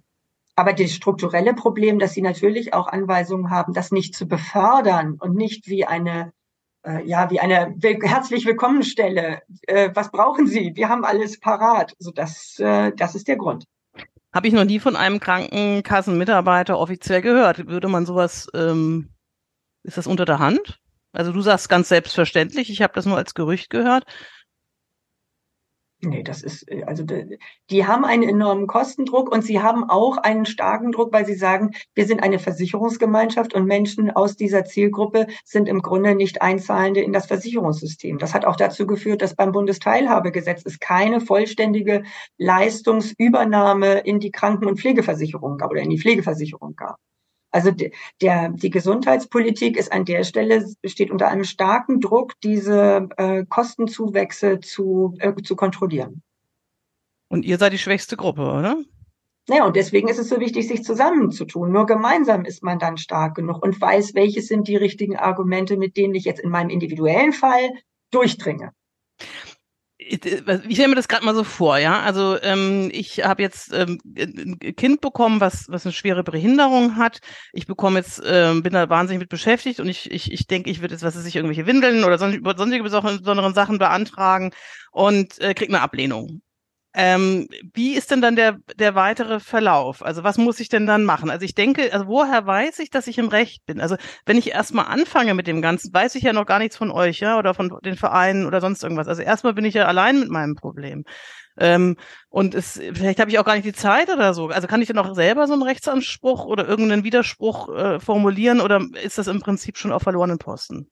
Aber 0.55 0.71
das 0.71 0.93
strukturelle 0.93 1.53
Problem, 1.53 1.99
dass 1.99 2.13
sie 2.13 2.21
natürlich 2.21 2.73
auch 2.73 2.87
Anweisungen 2.87 3.49
haben, 3.49 3.73
das 3.73 3.91
nicht 3.91 4.15
zu 4.15 4.27
befördern 4.27 5.17
und 5.19 5.35
nicht 5.35 5.67
wie 5.67 5.85
eine 5.85 6.31
äh, 6.85 7.05
ja, 7.05 7.29
wie 7.29 7.39
eine 7.39 7.73
Will 7.77 7.99
herzlich 8.01 8.45
Willkommenstelle. 8.45 9.41
Äh, 9.67 9.89
was 9.93 10.11
brauchen 10.11 10.47
Sie? 10.47 10.71
Wir 10.75 10.89
haben 10.89 11.03
alles 11.03 11.39
parat. 11.39 11.93
So, 11.99 12.11
das, 12.11 12.57
äh, 12.59 12.91
das 12.95 13.15
ist 13.15 13.27
der 13.27 13.37
Grund. 13.37 13.65
Habe 14.33 14.47
ich 14.47 14.53
noch 14.53 14.65
nie 14.65 14.79
von 14.79 14.95
einem 14.95 15.19
Krankenkassenmitarbeiter 15.19 16.77
offiziell 16.77 17.21
gehört. 17.21 17.67
Würde 17.67 17.87
man 17.87 18.05
sowas, 18.05 18.47
ähm, 18.53 19.09
ist 19.83 19.97
das 19.97 20.07
unter 20.07 20.25
der 20.25 20.39
Hand? 20.39 20.79
Also 21.11 21.31
du 21.31 21.41
sagst 21.41 21.69
ganz 21.69 21.89
selbstverständlich, 21.89 22.69
ich 22.69 22.81
habe 22.81 22.93
das 22.93 23.05
nur 23.05 23.17
als 23.17 23.33
Gerücht 23.33 23.71
gehört. 23.71 24.05
Nee, 26.01 26.23
das 26.23 26.43
ist, 26.43 26.69
äh, 26.71 26.83
also 26.83 27.03
die 27.69 27.85
haben 27.85 28.05
einen 28.05 28.23
enormen 28.23 28.67
Kostendruck 28.67 29.29
und 29.29 29.43
sie 29.43 29.61
haben 29.61 29.89
auch 29.89 30.17
einen 30.17 30.45
starken 30.45 30.93
Druck, 30.93 31.11
weil 31.11 31.25
sie 31.25 31.33
sagen, 31.33 31.71
wir 31.93 32.05
sind 32.05 32.23
eine 32.23 32.39
Versicherungsgemeinschaft 32.39 33.53
und 33.53 33.65
Menschen 33.65 34.09
aus 34.09 34.37
dieser 34.37 34.63
Zielgruppe 34.63 35.27
sind 35.43 35.67
im 35.67 35.81
Grunde 35.81 36.15
nicht 36.15 36.41
Einzahlende 36.41 37.01
in 37.01 37.11
das 37.11 37.25
Versicherungssystem. 37.25 38.17
Das 38.17 38.33
hat 38.33 38.45
auch 38.45 38.55
dazu 38.55 38.87
geführt, 38.87 39.21
dass 39.21 39.35
beim 39.35 39.51
Bundesteilhabegesetz 39.51 40.61
es 40.65 40.79
keine 40.79 41.19
vollständige 41.19 42.03
Leistungsübernahme 42.37 43.99
in 43.99 44.21
die 44.21 44.31
Kranken- 44.31 44.67
und 44.67 44.79
Pflegeversicherung 44.79 45.57
gab 45.57 45.71
oder 45.71 45.81
in 45.81 45.89
die 45.89 45.99
Pflegeversicherung 45.99 46.77
gab. 46.77 46.97
Also 47.51 47.71
der, 48.21 48.49
die 48.49 48.69
Gesundheitspolitik 48.69 49.77
ist 49.77 49.91
an 49.91 50.05
der 50.05 50.23
Stelle, 50.23 50.65
steht 50.85 51.09
unter 51.09 51.29
einem 51.29 51.43
starken 51.43 51.99
Druck, 51.99 52.33
diese 52.43 53.09
äh, 53.17 53.45
Kostenzuwächse 53.45 54.59
zu, 54.59 55.15
äh, 55.19 55.33
zu 55.41 55.55
kontrollieren. 55.55 56.21
Und 57.29 57.45
ihr 57.45 57.57
seid 57.57 57.73
die 57.73 57.77
schwächste 57.77 58.17
Gruppe, 58.17 58.41
oder? 58.41 58.77
Ja, 59.47 59.65
und 59.65 59.75
deswegen 59.75 60.09
ist 60.09 60.19
es 60.19 60.29
so 60.29 60.39
wichtig, 60.39 60.67
sich 60.67 60.83
zusammenzutun. 60.83 61.71
Nur 61.71 61.87
gemeinsam 61.87 62.45
ist 62.45 62.61
man 62.61 62.77
dann 62.77 62.97
stark 62.97 63.35
genug 63.35 63.63
und 63.63 63.81
weiß, 63.81 64.13
welches 64.13 64.47
sind 64.47 64.67
die 64.67 64.75
richtigen 64.75 65.17
Argumente, 65.17 65.75
mit 65.77 65.97
denen 65.97 66.13
ich 66.13 66.25
jetzt 66.25 66.39
in 66.39 66.51
meinem 66.51 66.69
individuellen 66.69 67.33
Fall 67.33 67.71
durchdringe 68.11 68.73
ich 70.01 70.17
stelle 70.75 70.87
mir 70.87 70.95
das 70.95 71.09
gerade 71.09 71.25
mal 71.25 71.35
so 71.35 71.43
vor, 71.43 71.77
ja. 71.77 71.99
Also 72.01 72.41
ähm, 72.41 72.89
ich 72.93 73.25
habe 73.25 73.41
jetzt 73.41 73.73
ähm, 73.73 73.99
ein 74.17 74.57
Kind 74.77 75.01
bekommen, 75.01 75.41
was 75.41 75.67
was 75.67 75.85
eine 75.85 75.91
schwere 75.91 76.23
Behinderung 76.23 76.95
hat. 76.95 77.19
Ich 77.51 77.67
bekomme 77.67 77.99
jetzt, 77.99 78.21
ähm, 78.25 78.63
bin 78.63 78.73
da 78.73 78.89
wahnsinnig 78.89 79.19
mit 79.19 79.29
beschäftigt 79.29 79.81
und 79.81 79.89
ich 79.89 80.09
ich 80.09 80.31
ich 80.31 80.47
denke, 80.47 80.69
ich 80.69 80.79
würde 80.79 80.93
jetzt 80.93 81.03
was 81.03 81.17
weiß 81.17 81.25
ich 81.25 81.35
irgendwelche 81.35 81.67
Windeln 81.67 82.05
oder 82.05 82.17
sonstige 82.17 82.83
besonderen 82.83 83.53
Sachen 83.53 83.77
beantragen 83.77 84.51
und 84.91 85.37
äh, 85.41 85.53
kriege 85.53 85.73
eine 85.73 85.81
Ablehnung. 85.81 86.41
Ähm, 86.95 87.47
wie 87.73 87.93
ist 87.93 88.09
denn 88.09 88.21
dann 88.21 88.35
der, 88.35 88.57
der 88.77 88.95
weitere 88.95 89.39
Verlauf? 89.39 90.03
Also 90.03 90.23
was 90.23 90.39
muss 90.39 90.59
ich 90.59 90.69
denn 90.69 90.87
dann 90.87 91.05
machen? 91.05 91.29
Also 91.29 91.45
ich 91.45 91.53
denke, 91.53 91.93
also 91.93 92.07
woher 92.07 92.47
weiß 92.47 92.79
ich, 92.79 92.89
dass 92.89 93.05
ich 93.05 93.19
im 93.19 93.27
Recht 93.27 93.63
bin? 93.67 93.79
Also 93.79 93.95
wenn 94.25 94.37
ich 94.37 94.51
erstmal 94.51 94.87
anfange 94.87 95.35
mit 95.35 95.45
dem 95.45 95.61
Ganzen, 95.61 95.93
weiß 95.93 96.15
ich 96.15 96.23
ja 96.23 96.33
noch 96.33 96.47
gar 96.47 96.57
nichts 96.57 96.77
von 96.77 96.89
euch, 96.89 97.19
ja, 97.19 97.37
oder 97.37 97.53
von 97.53 97.77
den 97.85 97.95
Vereinen 97.95 98.47
oder 98.47 98.59
sonst 98.59 98.83
irgendwas. 98.83 99.07
Also 99.07 99.21
erstmal 99.21 99.53
bin 99.53 99.65
ich 99.65 99.75
ja 99.75 99.85
allein 99.85 100.19
mit 100.19 100.29
meinem 100.29 100.55
Problem. 100.55 101.03
Ähm, 101.59 101.95
und 102.29 102.55
es, 102.55 102.79
vielleicht 102.93 103.19
habe 103.19 103.29
ich 103.29 103.37
auch 103.37 103.45
gar 103.45 103.53
nicht 103.53 103.65
die 103.65 103.73
Zeit 103.73 104.09
oder 104.09 104.33
so. 104.33 104.47
Also 104.47 104.67
kann 104.67 104.81
ich 104.81 104.87
denn 104.87 104.97
auch 104.97 105.13
selber 105.13 105.45
so 105.45 105.53
einen 105.53 105.63
Rechtsanspruch 105.63 106.45
oder 106.45 106.67
irgendeinen 106.67 107.03
Widerspruch 107.03 107.69
äh, 107.69 107.99
formulieren 107.99 108.61
oder 108.61 108.81
ist 109.03 109.19
das 109.19 109.27
im 109.27 109.41
Prinzip 109.41 109.77
schon 109.77 109.91
auf 109.91 110.01
verlorenen 110.01 110.39
Posten? 110.39 110.89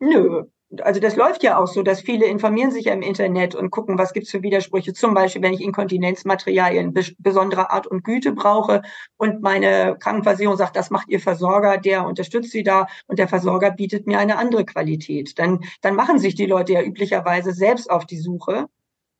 Nö, 0.00 0.44
also 0.82 1.00
das 1.00 1.16
läuft 1.16 1.42
ja 1.42 1.58
auch 1.58 1.66
so, 1.66 1.82
dass 1.82 2.00
viele 2.00 2.26
informieren 2.26 2.70
sich 2.70 2.84
ja 2.84 2.92
im 2.92 3.02
Internet 3.02 3.54
und 3.54 3.70
gucken, 3.70 3.98
was 3.98 4.12
gibt's 4.12 4.30
für 4.30 4.42
Widersprüche. 4.42 4.92
Zum 4.92 5.14
Beispiel, 5.14 5.42
wenn 5.42 5.52
ich 5.52 5.62
Inkontinenzmaterialien 5.62 6.94
besonderer 7.18 7.72
Art 7.72 7.86
und 7.86 8.04
Güte 8.04 8.32
brauche 8.32 8.82
und 9.16 9.42
meine 9.42 9.96
Krankenversicherung 9.98 10.56
sagt, 10.56 10.76
das 10.76 10.90
macht 10.90 11.08
ihr 11.08 11.20
Versorger, 11.20 11.78
der 11.78 12.06
unterstützt 12.06 12.52
sie 12.52 12.62
da 12.62 12.86
und 13.08 13.18
der 13.18 13.28
Versorger 13.28 13.70
bietet 13.72 14.06
mir 14.06 14.18
eine 14.18 14.38
andere 14.38 14.64
Qualität. 14.64 15.38
Dann, 15.38 15.60
dann 15.80 15.96
machen 15.96 16.18
sich 16.18 16.36
die 16.36 16.46
Leute 16.46 16.74
ja 16.74 16.82
üblicherweise 16.82 17.52
selbst 17.52 17.90
auf 17.90 18.06
die 18.06 18.18
Suche. 18.18 18.66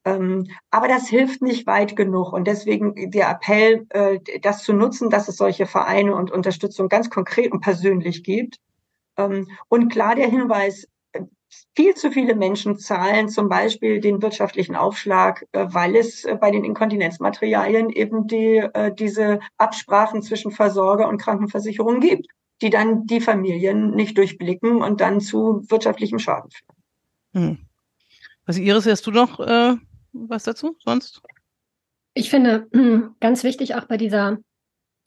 Ähm, 0.04 0.46
aber 0.70 0.88
das 0.88 1.08
hilft 1.08 1.42
nicht 1.42 1.66
weit 1.66 1.96
genug. 1.96 2.32
Und 2.32 2.46
deswegen 2.46 3.10
der 3.10 3.28
Appell, 3.28 3.86
äh, 3.90 4.20
das 4.40 4.62
zu 4.62 4.72
nutzen, 4.72 5.10
dass 5.10 5.28
es 5.28 5.36
solche 5.36 5.66
Vereine 5.66 6.14
und 6.14 6.30
Unterstützung 6.30 6.88
ganz 6.88 7.10
konkret 7.10 7.52
und 7.52 7.60
persönlich 7.60 8.22
gibt. 8.22 8.58
Ähm, 9.18 9.48
und 9.68 9.90
klar 9.90 10.14
der 10.14 10.28
Hinweis, 10.28 10.86
viel 11.74 11.94
zu 11.94 12.10
viele 12.10 12.34
Menschen 12.34 12.78
zahlen 12.78 13.28
zum 13.28 13.48
Beispiel 13.48 14.00
den 14.00 14.22
wirtschaftlichen 14.22 14.76
Aufschlag, 14.76 15.46
äh, 15.52 15.66
weil 15.70 15.96
es 15.96 16.24
äh, 16.24 16.36
bei 16.40 16.50
den 16.50 16.64
Inkontinenzmaterialien 16.64 17.90
eben 17.90 18.26
die, 18.26 18.56
äh, 18.56 18.94
diese 18.94 19.40
Absprachen 19.58 20.22
zwischen 20.22 20.50
Versorger 20.52 21.08
und 21.08 21.18
Krankenversicherung 21.18 22.00
gibt, 22.00 22.26
die 22.62 22.70
dann 22.70 23.06
die 23.06 23.20
Familien 23.20 23.90
nicht 23.92 24.16
durchblicken 24.16 24.82
und 24.82 25.00
dann 25.00 25.20
zu 25.20 25.64
wirtschaftlichem 25.68 26.18
Schaden 26.18 26.50
führen. 26.50 27.48
Hm. 27.48 27.58
Also 28.46 28.60
Iris, 28.60 28.86
hast 28.86 29.06
du 29.06 29.10
noch 29.10 29.40
äh, 29.40 29.76
was 30.12 30.44
dazu 30.44 30.76
sonst? 30.84 31.22
Ich 32.14 32.30
finde 32.30 32.66
ganz 33.20 33.44
wichtig 33.44 33.76
auch 33.76 33.84
bei 33.84 33.96
dieser 33.96 34.38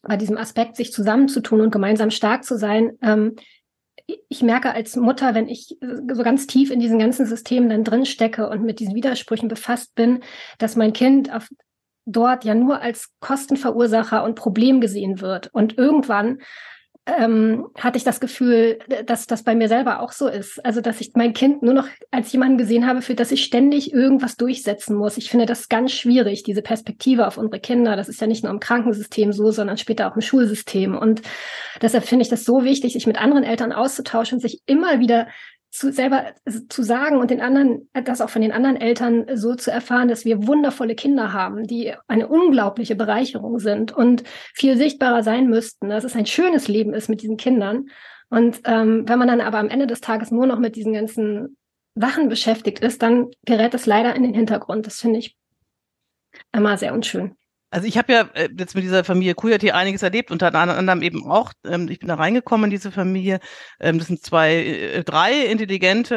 bei 0.04 0.18
diesem 0.18 0.38
Aspekt, 0.38 0.76
sich 0.76 0.92
zusammenzutun 0.92 1.62
und 1.62 1.72
gemeinsam 1.72 2.12
stark 2.12 2.44
zu 2.44 2.58
sein, 2.58 2.98
ähm, 3.02 3.38
ich 4.06 4.42
merke 4.42 4.74
als 4.74 4.96
Mutter, 4.96 5.34
wenn 5.34 5.48
ich 5.48 5.78
so 6.14 6.24
ganz 6.24 6.48
tief 6.48 6.72
in 6.72 6.80
diesen 6.80 7.00
ganzen 7.00 7.26
Systemen 7.26 7.70
dann 7.70 7.84
drin 7.84 8.06
stecke 8.06 8.50
und 8.50 8.64
mit 8.64 8.80
diesen 8.80 8.96
Widersprüchen 8.96 9.48
befasst 9.48 9.96
bin, 9.96 10.24
dass 10.58 10.76
mein 10.76 10.94
Kind 10.94 11.34
auf 11.34 11.48
dort 12.06 12.44
ja 12.44 12.54
nur 12.54 12.82
als 12.82 13.12
Kostenverursacher 13.22 14.24
und 14.24 14.36
Problem 14.36 14.82
gesehen 14.82 15.22
wird. 15.22 15.50
Und 15.54 15.78
irgendwann 15.78 16.40
ähm, 17.06 17.68
hatte 17.78 17.98
ich 17.98 18.06
das 18.06 18.22
Gefühl, 18.22 18.80
dass 19.06 19.28
das 19.28 19.44
bei 19.44 19.56
mir 19.56 19.68
selber 19.68 20.00
auch 20.00 20.14
so 20.14 20.28
ist. 20.28 20.64
Also, 20.64 20.80
dass 20.80 21.02
ich 21.02 21.12
mein 21.16 21.34
Kind 21.34 21.62
nur 21.62 21.74
noch 21.74 21.88
als 22.12 22.32
jemanden 22.32 22.58
gesehen 22.58 22.88
habe, 22.88 23.02
für 23.02 23.14
das 23.14 23.32
ich 23.32 23.44
ständig 23.44 23.94
irgendwas 23.94 24.38
durchsetzen 24.38 24.96
muss. 24.96 25.18
Ich 25.18 25.30
finde 25.30 25.46
das 25.46 25.68
ganz 25.68 25.92
schwierig, 25.92 26.44
diese 26.44 26.62
Perspektive 26.62 27.28
auf 27.28 27.38
unsere 27.38 27.60
Kinder. 27.60 27.98
Das 27.98 28.08
ist 28.08 28.22
ja 28.22 28.28
nicht 28.28 28.44
nur 28.44 28.54
im 28.54 28.62
Krankensystem 28.62 29.34
so, 29.34 29.52
sondern 29.52 29.78
später 29.78 30.10
auch 30.10 30.16
im 30.16 30.22
Schulsystem. 30.22 30.98
Und 30.98 31.22
deshalb 31.82 32.06
finde 32.06 32.24
ich 32.24 32.30
das 32.30 32.46
so 32.46 32.64
wichtig, 32.64 32.94
sich 32.94 33.06
mit 33.06 33.20
anderen 33.20 33.44
Eltern 33.44 33.74
auszutauschen, 33.74 34.40
sich 34.40 34.62
immer 34.66 35.00
wieder 35.02 35.28
zu 35.74 35.92
selber 35.92 36.34
zu 36.70 36.84
sagen 36.84 37.18
und 37.18 37.32
den 37.32 37.42
anderen, 37.42 37.90
das 37.94 38.22
auch 38.22 38.30
von 38.30 38.44
den 38.44 38.52
anderen 38.52 38.80
Eltern 38.80 39.26
so 39.34 39.56
zu 39.56 39.72
erfahren, 39.72 40.08
dass 40.08 40.24
wir 40.24 40.46
wundervolle 40.46 40.94
Kinder 40.94 41.34
haben, 41.34 41.64
die 41.64 41.96
eine 42.08 42.28
unglaubliche 42.28 42.96
Bereicherung 42.96 43.58
sind 43.58 43.92
und 43.92 44.24
viel 44.54 44.78
sichtbarer 44.78 45.24
sein 45.24 45.50
müssten, 45.50 45.90
dass 45.90 46.04
es 46.04 46.16
ein 46.16 46.28
schönes 46.28 46.68
Leben 46.68 46.94
ist 46.94 47.10
mit 47.10 47.24
diesen 47.24 47.38
Kindern. 47.38 47.88
Und 48.30 48.62
ähm, 48.66 49.10
wenn 49.10 49.18
man 49.18 49.28
dann 49.28 49.42
aber 49.42 49.58
am 49.58 49.70
Ende 49.70 49.88
des 49.88 50.00
Tages 50.00 50.30
nur 50.30 50.46
noch 50.46 50.60
mit 50.60 50.76
diesen 50.76 50.94
ganzen 50.94 51.58
Sachen 51.96 52.30
beschäftigt 52.30 52.80
ist, 52.80 53.02
dann 53.02 53.32
gerät 53.44 53.74
das 53.74 53.88
leider 53.88 54.16
in 54.16 54.22
den 54.22 54.36
Hintergrund. 54.36 54.86
Das 54.86 55.02
finde 55.02 55.20
ich 55.20 55.36
immer 56.52 56.78
sehr 56.78 56.94
unschön. 56.94 57.36
Also 57.74 57.88
ich 57.88 57.98
habe 57.98 58.14
ja 58.14 58.30
äh, 58.36 58.50
jetzt 58.56 58.76
mit 58.76 58.84
dieser 58.84 59.04
Familie 59.04 59.34
Kujati 59.34 59.72
einiges 59.72 60.04
erlebt, 60.04 60.30
unter 60.30 60.54
anderem 60.54 61.02
eben 61.02 61.26
auch, 61.30 61.54
ähm, 61.66 61.88
ich 61.90 61.98
bin 61.98 62.08
da 62.08 62.14
reingekommen 62.14 62.66
in 62.66 62.70
diese 62.70 62.92
Familie. 62.92 63.40
Ähm, 63.80 63.98
das 63.98 64.08
sind 64.10 64.24
zwei, 64.24 64.54
äh, 64.58 65.04
drei 65.04 65.46
intelligente, 65.48 66.16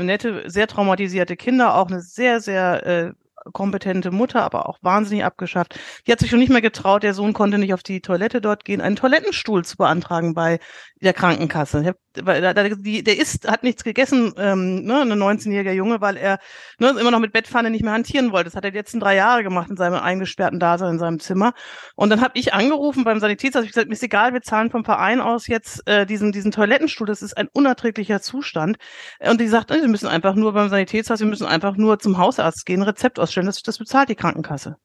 äh, 0.00 0.02
nette, 0.02 0.44
sehr 0.48 0.66
traumatisierte 0.66 1.36
Kinder, 1.36 1.74
auch 1.74 1.88
eine 1.88 2.00
sehr, 2.00 2.40
sehr 2.40 2.86
äh, 2.86 3.12
kompetente 3.52 4.10
Mutter, 4.10 4.42
aber 4.42 4.68
auch 4.68 4.78
wahnsinnig 4.82 5.24
abgeschafft. 5.24 5.78
Die 6.06 6.12
hat 6.12 6.20
sich 6.20 6.30
schon 6.30 6.38
nicht 6.38 6.50
mehr 6.50 6.60
getraut, 6.60 7.02
der 7.02 7.14
Sohn 7.14 7.32
konnte 7.32 7.58
nicht 7.58 7.74
auf 7.74 7.82
die 7.82 8.00
Toilette 8.00 8.40
dort 8.40 8.64
gehen, 8.64 8.80
einen 8.80 8.96
Toilettenstuhl 8.96 9.64
zu 9.64 9.76
beantragen 9.76 10.34
bei 10.34 10.58
der 11.02 11.12
Krankenkasse. 11.12 11.84
Hab, 11.84 11.96
der 12.14 13.18
ist, 13.18 13.48
hat 13.48 13.62
nichts 13.62 13.84
gegessen, 13.84 14.32
ähm, 14.38 14.84
ne, 14.84 15.02
ein 15.02 15.12
19-jähriger 15.12 15.72
Junge, 15.72 16.00
weil 16.00 16.16
er 16.16 16.38
ne, 16.78 16.94
immer 16.98 17.10
noch 17.10 17.18
mit 17.18 17.32
Bettpfanne 17.32 17.70
nicht 17.70 17.84
mehr 17.84 17.92
hantieren 17.92 18.32
wollte. 18.32 18.46
Das 18.46 18.56
hat 18.56 18.64
er 18.64 18.70
die 18.70 18.78
letzten 18.78 19.00
drei 19.00 19.14
Jahre 19.16 19.42
gemacht 19.42 19.68
in 19.68 19.76
seinem 19.76 19.94
eingesperrten 19.94 20.58
Dasein 20.58 20.92
in 20.92 20.98
seinem 20.98 21.20
Zimmer. 21.20 21.52
Und 21.94 22.10
dann 22.10 22.20
habe 22.20 22.38
ich 22.38 22.54
angerufen 22.54 23.04
beim 23.04 23.20
Sanitätshaus, 23.20 23.64
ich 23.64 23.70
gesagt, 23.70 23.88
mir 23.88 23.94
ist 23.94 24.02
egal, 24.02 24.32
wir 24.32 24.42
zahlen 24.42 24.70
vom 24.70 24.84
Verein 24.84 25.20
aus 25.20 25.46
jetzt 25.46 25.86
äh, 25.86 26.06
diesen, 26.06 26.32
diesen 26.32 26.50
Toilettenstuhl, 26.50 27.06
das 27.06 27.22
ist 27.22 27.36
ein 27.36 27.48
unerträglicher 27.52 28.20
Zustand. 28.20 28.78
Und 29.20 29.40
die 29.40 29.48
sagt, 29.48 29.72
sie 29.72 29.88
müssen 29.88 30.08
einfach 30.08 30.34
nur 30.34 30.52
beim 30.52 30.68
Sanitätshaus, 30.68 31.20
wir 31.20 31.26
müssen 31.26 31.46
einfach 31.46 31.76
nur 31.76 31.98
zum 31.98 32.18
Hausarzt 32.18 32.64
gehen, 32.64 32.82
Rezept 32.82 33.18
ausstellen, 33.36 33.46
das, 33.46 33.62
das 33.62 33.78
bezahlt 33.78 34.08
die 34.08 34.14
Krankenkasse. 34.14 34.76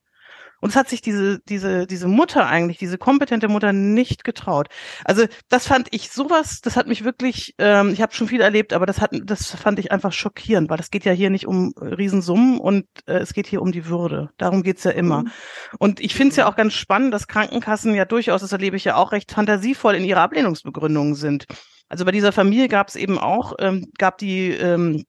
Und 0.63 0.69
es 0.69 0.75
hat 0.75 0.89
sich 0.89 1.01
diese, 1.01 1.39
diese, 1.39 1.87
diese 1.87 2.07
Mutter 2.07 2.45
eigentlich, 2.45 2.77
diese 2.77 2.99
kompetente 2.99 3.47
Mutter 3.47 3.73
nicht 3.73 4.23
getraut. 4.23 4.67
Also 5.03 5.25
das 5.49 5.65
fand 5.65 5.87
ich 5.89 6.11
sowas, 6.11 6.61
das 6.61 6.75
hat 6.75 6.85
mich 6.85 7.03
wirklich, 7.03 7.55
ähm, 7.57 7.93
ich 7.93 7.99
habe 7.99 8.13
schon 8.13 8.27
viel 8.27 8.41
erlebt, 8.41 8.71
aber 8.71 8.85
das 8.85 9.01
hat, 9.01 9.09
das 9.23 9.55
fand 9.55 9.79
ich 9.79 9.91
einfach 9.91 10.13
schockierend, 10.13 10.69
weil 10.69 10.79
es 10.79 10.91
geht 10.91 11.03
ja 11.03 11.13
hier 11.13 11.31
nicht 11.31 11.47
um 11.47 11.73
Riesensummen 11.81 12.59
und 12.59 12.85
äh, 13.07 13.17
es 13.17 13.33
geht 13.33 13.47
hier 13.47 13.63
um 13.63 13.71
die 13.71 13.87
Würde. 13.87 14.29
Darum 14.37 14.61
geht's 14.61 14.83
ja 14.83 14.91
immer. 14.91 15.23
Mhm. 15.23 15.31
Und 15.79 15.99
ich 15.99 16.13
finde 16.13 16.29
es 16.29 16.35
ja 16.35 16.47
auch 16.47 16.55
ganz 16.55 16.73
spannend, 16.73 17.11
dass 17.11 17.27
Krankenkassen 17.27 17.95
ja 17.95 18.05
durchaus, 18.05 18.41
das 18.41 18.51
erlebe 18.51 18.77
ich 18.77 18.83
ja 18.83 18.97
auch, 18.97 19.13
recht 19.13 19.31
fantasievoll 19.31 19.95
in 19.95 20.03
ihrer 20.03 20.21
Ablehnungsbegründung 20.21 21.15
sind. 21.15 21.45
Also 21.89 22.05
bei 22.05 22.11
dieser 22.11 22.31
Familie 22.31 22.67
gab 22.67 22.87
es 22.87 22.95
eben 22.95 23.17
auch, 23.17 23.53
ähm, 23.57 23.87
gab 23.97 24.19
die 24.19 24.51
ähm, 24.51 25.05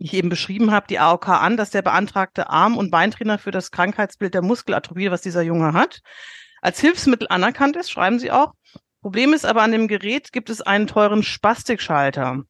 ich 0.00 0.14
eben 0.14 0.30
beschrieben 0.30 0.72
habe, 0.72 0.86
die 0.88 0.98
AOK 0.98 1.28
an, 1.28 1.56
dass 1.56 1.70
der 1.70 1.82
beantragte 1.82 2.48
Arm- 2.48 2.78
und 2.78 2.90
Beintrainer 2.90 3.38
für 3.38 3.50
das 3.50 3.70
Krankheitsbild 3.70 4.34
der 4.34 4.42
Muskelatrophie, 4.42 5.10
was 5.10 5.20
dieser 5.20 5.42
Junge 5.42 5.74
hat, 5.74 6.00
als 6.62 6.80
Hilfsmittel 6.80 7.28
anerkannt 7.28 7.76
ist, 7.76 7.90
schreiben 7.90 8.18
sie 8.18 8.30
auch. 8.30 8.52
Problem 9.02 9.32
ist 9.32 9.46
aber, 9.46 9.62
an 9.62 9.72
dem 9.72 9.88
Gerät 9.88 10.32
gibt 10.32 10.50
es 10.50 10.62
einen 10.62 10.86
teuren 10.86 11.22
Spastikschalter. 11.22 12.42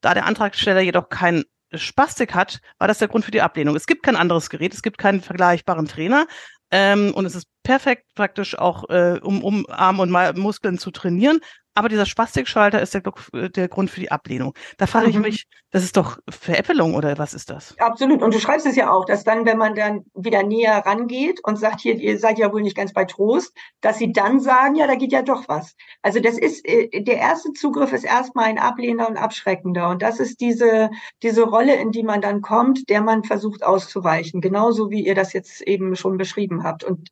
Da 0.00 0.14
der 0.14 0.26
Antragsteller 0.26 0.80
jedoch 0.80 1.08
keinen 1.08 1.44
Spastik 1.72 2.34
hat, 2.34 2.60
war 2.78 2.88
das 2.88 2.98
der 2.98 3.08
Grund 3.08 3.24
für 3.24 3.30
die 3.30 3.42
Ablehnung. 3.42 3.76
Es 3.76 3.86
gibt 3.86 4.02
kein 4.02 4.16
anderes 4.16 4.50
Gerät, 4.50 4.74
es 4.74 4.82
gibt 4.82 4.98
keinen 4.98 5.20
vergleichbaren 5.20 5.86
Trainer 5.86 6.26
ähm, 6.70 7.12
und 7.14 7.24
es 7.24 7.34
ist 7.34 7.46
perfekt 7.62 8.06
praktisch 8.14 8.58
auch, 8.58 8.88
äh, 8.88 9.18
um, 9.22 9.42
um 9.42 9.66
Arm 9.68 10.00
und 10.00 10.10
Muskeln 10.10 10.78
zu 10.78 10.90
trainieren 10.90 11.40
aber 11.76 11.90
dieser 11.90 12.06
Spastikschalter 12.06 12.80
ist 12.80 12.94
der, 12.94 13.02
der 13.50 13.68
Grund 13.68 13.90
für 13.90 14.00
die 14.00 14.10
Ablehnung. 14.10 14.54
Da 14.78 14.86
frage 14.86 15.10
ich 15.10 15.16
mhm. 15.16 15.22
mich, 15.22 15.46
das 15.70 15.84
ist 15.84 15.98
doch 15.98 16.18
Veräppelung 16.28 16.94
oder 16.94 17.18
was 17.18 17.34
ist 17.34 17.50
das? 17.50 17.76
Absolut. 17.78 18.22
Und 18.22 18.32
du 18.32 18.40
schreibst 18.40 18.66
es 18.66 18.76
ja 18.76 18.90
auch, 18.90 19.04
dass 19.04 19.24
dann, 19.24 19.44
wenn 19.44 19.58
man 19.58 19.74
dann 19.74 20.06
wieder 20.14 20.42
näher 20.42 20.82
rangeht 20.86 21.40
und 21.44 21.58
sagt, 21.58 21.82
hier, 21.82 21.96
ihr 21.96 22.18
seid 22.18 22.38
ja 22.38 22.50
wohl 22.50 22.62
nicht 22.62 22.76
ganz 22.76 22.94
bei 22.94 23.04
Trost, 23.04 23.54
dass 23.82 23.98
sie 23.98 24.10
dann 24.10 24.40
sagen, 24.40 24.74
ja, 24.76 24.86
da 24.86 24.94
geht 24.94 25.12
ja 25.12 25.20
doch 25.20 25.48
was. 25.48 25.76
Also 26.00 26.18
das 26.18 26.38
ist, 26.38 26.66
äh, 26.66 27.02
der 27.02 27.18
erste 27.18 27.52
Zugriff 27.52 27.92
ist 27.92 28.04
erstmal 28.04 28.46
ein 28.46 28.58
Ablehner 28.58 29.06
und 29.06 29.18
abschreckender. 29.18 29.90
Und 29.90 30.00
das 30.00 30.18
ist 30.18 30.40
diese, 30.40 30.88
diese 31.22 31.42
Rolle, 31.42 31.74
in 31.74 31.92
die 31.92 32.04
man 32.04 32.22
dann 32.22 32.40
kommt, 32.40 32.88
der 32.88 33.02
man 33.02 33.22
versucht 33.22 33.62
auszuweichen. 33.62 34.40
Genauso 34.40 34.90
wie 34.90 35.06
ihr 35.06 35.14
das 35.14 35.34
jetzt 35.34 35.60
eben 35.60 35.94
schon 35.94 36.16
beschrieben 36.16 36.64
habt. 36.64 36.84
Und 36.84 37.10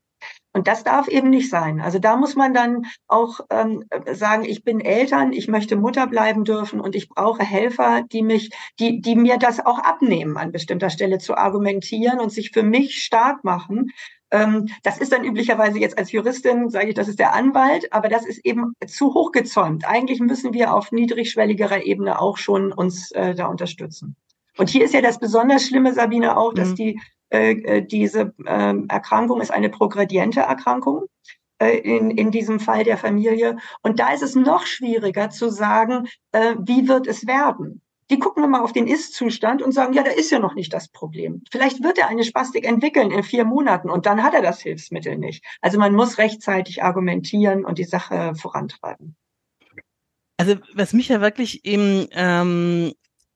und 0.54 0.68
das 0.68 0.84
darf 0.84 1.08
eben 1.08 1.30
nicht 1.30 1.50
sein. 1.50 1.80
Also 1.80 1.98
da 1.98 2.16
muss 2.16 2.36
man 2.36 2.54
dann 2.54 2.86
auch 3.08 3.40
ähm, 3.50 3.84
sagen, 4.12 4.44
ich 4.44 4.62
bin 4.62 4.80
Eltern, 4.80 5.32
ich 5.32 5.48
möchte 5.48 5.74
Mutter 5.74 6.06
bleiben 6.06 6.44
dürfen 6.44 6.80
und 6.80 6.94
ich 6.94 7.08
brauche 7.08 7.42
Helfer, 7.42 8.02
die 8.12 8.22
mich, 8.22 8.50
die, 8.78 9.00
die 9.00 9.16
mir 9.16 9.36
das 9.36 9.58
auch 9.58 9.80
abnehmen, 9.80 10.36
an 10.36 10.52
bestimmter 10.52 10.90
Stelle 10.90 11.18
zu 11.18 11.36
argumentieren 11.36 12.20
und 12.20 12.30
sich 12.30 12.52
für 12.52 12.62
mich 12.62 13.02
stark 13.02 13.42
machen. 13.42 13.90
Ähm, 14.30 14.68
das 14.84 14.98
ist 14.98 15.10
dann 15.10 15.24
üblicherweise 15.24 15.80
jetzt 15.80 15.98
als 15.98 16.12
Juristin, 16.12 16.70
sage 16.70 16.90
ich, 16.90 16.94
das 16.94 17.08
ist 17.08 17.18
der 17.18 17.34
Anwalt, 17.34 17.92
aber 17.92 18.08
das 18.08 18.24
ist 18.24 18.38
eben 18.44 18.74
zu 18.86 19.12
hochgezäumt. 19.12 19.84
Eigentlich 19.84 20.20
müssen 20.20 20.54
wir 20.54 20.72
auf 20.72 20.92
niedrigschwelligerer 20.92 21.84
Ebene 21.84 22.20
auch 22.20 22.36
schon 22.36 22.72
uns 22.72 23.10
äh, 23.10 23.34
da 23.34 23.46
unterstützen. 23.46 24.14
Und 24.56 24.70
hier 24.70 24.84
ist 24.84 24.94
ja 24.94 25.02
das 25.02 25.18
besonders 25.18 25.66
Schlimme, 25.66 25.92
Sabine, 25.94 26.36
auch, 26.36 26.54
dass 26.54 26.70
mhm. 26.70 26.74
die 26.76 27.00
äh, 27.34 27.50
äh, 27.50 27.82
diese 27.82 28.32
äh, 28.46 28.74
Erkrankung 28.88 29.40
ist 29.40 29.50
eine 29.50 29.68
progrediente 29.68 30.40
Erkrankung 30.40 31.06
äh, 31.58 31.78
in, 31.78 32.12
in 32.12 32.30
diesem 32.30 32.60
Fall 32.60 32.84
der 32.84 32.96
Familie. 32.96 33.56
Und 33.82 33.98
da 33.98 34.12
ist 34.12 34.22
es 34.22 34.36
noch 34.36 34.66
schwieriger 34.66 35.30
zu 35.30 35.50
sagen, 35.50 36.06
äh, 36.30 36.54
wie 36.60 36.86
wird 36.86 37.08
es 37.08 37.26
werden. 37.26 37.82
Die 38.10 38.20
gucken 38.20 38.44
immer 38.44 38.62
auf 38.62 38.72
den 38.72 38.86
Ist-Zustand 38.86 39.62
und 39.62 39.72
sagen, 39.72 39.94
ja, 39.94 40.04
da 40.04 40.12
ist 40.12 40.30
ja 40.30 40.38
noch 40.38 40.54
nicht 40.54 40.72
das 40.72 40.88
Problem. 40.88 41.42
Vielleicht 41.50 41.82
wird 41.82 41.98
er 41.98 42.06
eine 42.06 42.22
Spastik 42.22 42.68
entwickeln 42.68 43.10
in 43.10 43.24
vier 43.24 43.44
Monaten 43.44 43.90
und 43.90 44.06
dann 44.06 44.22
hat 44.22 44.34
er 44.34 44.42
das 44.42 44.60
Hilfsmittel 44.60 45.18
nicht. 45.18 45.44
Also 45.60 45.78
man 45.78 45.92
muss 45.92 46.18
rechtzeitig 46.18 46.84
argumentieren 46.84 47.64
und 47.64 47.78
die 47.78 47.84
Sache 47.84 48.34
vorantreiben. 48.36 49.16
Also 50.36 50.56
was 50.74 50.92
mich 50.92 51.08
ja 51.08 51.20
wirklich 51.20 51.64
eben 51.64 52.06
ähm, 52.12 52.92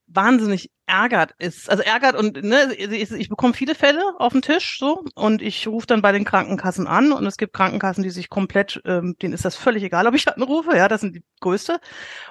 wahnsinnig 0.09 0.71
ärgert 0.87 1.35
ist, 1.39 1.69
also 1.69 1.83
ärgert 1.83 2.17
und 2.17 2.43
ne, 2.43 2.75
ich, 2.75 3.11
ich 3.11 3.29
bekomme 3.29 3.53
viele 3.53 3.75
Fälle 3.75 4.03
auf 4.19 4.33
den 4.33 4.41
Tisch 4.43 4.79
so 4.79 5.05
und 5.15 5.43
ich 5.43 5.69
rufe 5.69 5.87
dann 5.87 6.01
bei 6.01 6.13
den 6.13 6.25
Krankenkassen 6.25 6.87
an 6.87 7.13
und 7.13 7.27
es 7.27 7.37
gibt 7.37 7.53
Krankenkassen, 7.53 8.03
die 8.03 8.11
sich 8.11 8.31
komplett, 8.31 8.81
ähm, 8.87 9.17
denen 9.21 9.35
ist 9.35 9.45
das 9.45 9.55
völlig 9.55 9.83
egal, 9.83 10.07
ob 10.07 10.15
ich 10.15 10.27
anrufe, 10.35 10.77
ja, 10.77 10.89
das 10.89 11.03
sind 11.03 11.17
die 11.17 11.23
größte 11.41 11.79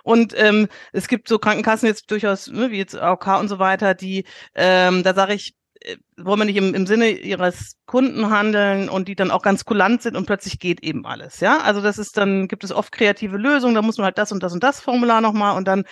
und 0.04 0.34
ähm, 0.36 0.68
es 0.92 1.08
gibt 1.08 1.28
so 1.28 1.38
Krankenkassen 1.38 1.88
jetzt 1.88 2.10
durchaus, 2.10 2.48
ne, 2.48 2.72
wie 2.72 2.78
jetzt 2.78 2.98
AOK 2.98 3.40
und 3.40 3.48
so 3.48 3.60
weiter, 3.60 3.94
die, 3.94 4.26
ähm, 4.56 5.04
da 5.04 5.14
sage 5.14 5.36
ich, 5.36 5.54
äh, 5.82 5.98
wollen 6.18 6.40
wir 6.40 6.46
nicht 6.46 6.58
im, 6.58 6.74
im 6.74 6.88
Sinne 6.88 7.12
ihres 7.12 7.76
Kunden 7.86 8.32
handeln 8.32 8.90
und 8.90 9.08
die 9.08 9.16
dann 9.16 9.30
auch 9.30 9.44
ganz 9.44 9.66
kulant 9.66 10.02
sind 10.02 10.18
und 10.18 10.26
plötzlich 10.26 10.58
geht 10.58 10.82
eben 10.84 11.06
alles, 11.06 11.42
ja. 11.42 11.60
Also 11.60 11.82
das 11.82 12.00
ist 12.00 12.18
dann, 12.18 12.48
gibt 12.48 12.64
es 12.64 12.72
oft 12.72 12.92
kreative 12.92 13.38
Lösungen, 13.38 13.76
da 13.76 13.84
muss 13.84 13.98
man 13.98 14.06
halt 14.06 14.18
das 14.18 14.32
und 14.32 14.42
das 14.42 14.54
und 14.54 14.64
das 14.64 14.80
Formular 14.82 15.22
nochmal 15.22 15.56
und 15.56 15.68
dann 15.68 15.84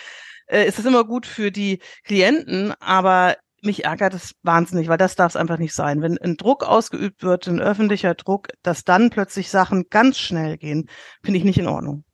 äh, 0.46 0.66
ist 0.66 0.78
das 0.78 0.86
immer 0.86 1.04
gut 1.04 1.26
für 1.26 1.50
die 1.50 1.80
Klienten, 2.04 2.72
aber 2.80 3.36
mich 3.62 3.84
ärgert 3.84 4.14
es 4.14 4.34
wahnsinnig, 4.42 4.88
weil 4.88 4.98
das 4.98 5.16
darf 5.16 5.32
es 5.32 5.36
einfach 5.36 5.58
nicht 5.58 5.74
sein. 5.74 6.02
Wenn 6.02 6.18
ein 6.18 6.36
Druck 6.36 6.64
ausgeübt 6.64 7.22
wird, 7.22 7.46
ein 7.48 7.60
öffentlicher 7.60 8.14
Druck, 8.14 8.48
dass 8.62 8.84
dann 8.84 9.10
plötzlich 9.10 9.50
Sachen 9.50 9.86
ganz 9.90 10.18
schnell 10.18 10.56
gehen, 10.56 10.88
finde 11.22 11.38
ich 11.38 11.44
nicht 11.44 11.58
in 11.58 11.66
Ordnung. 11.66 12.04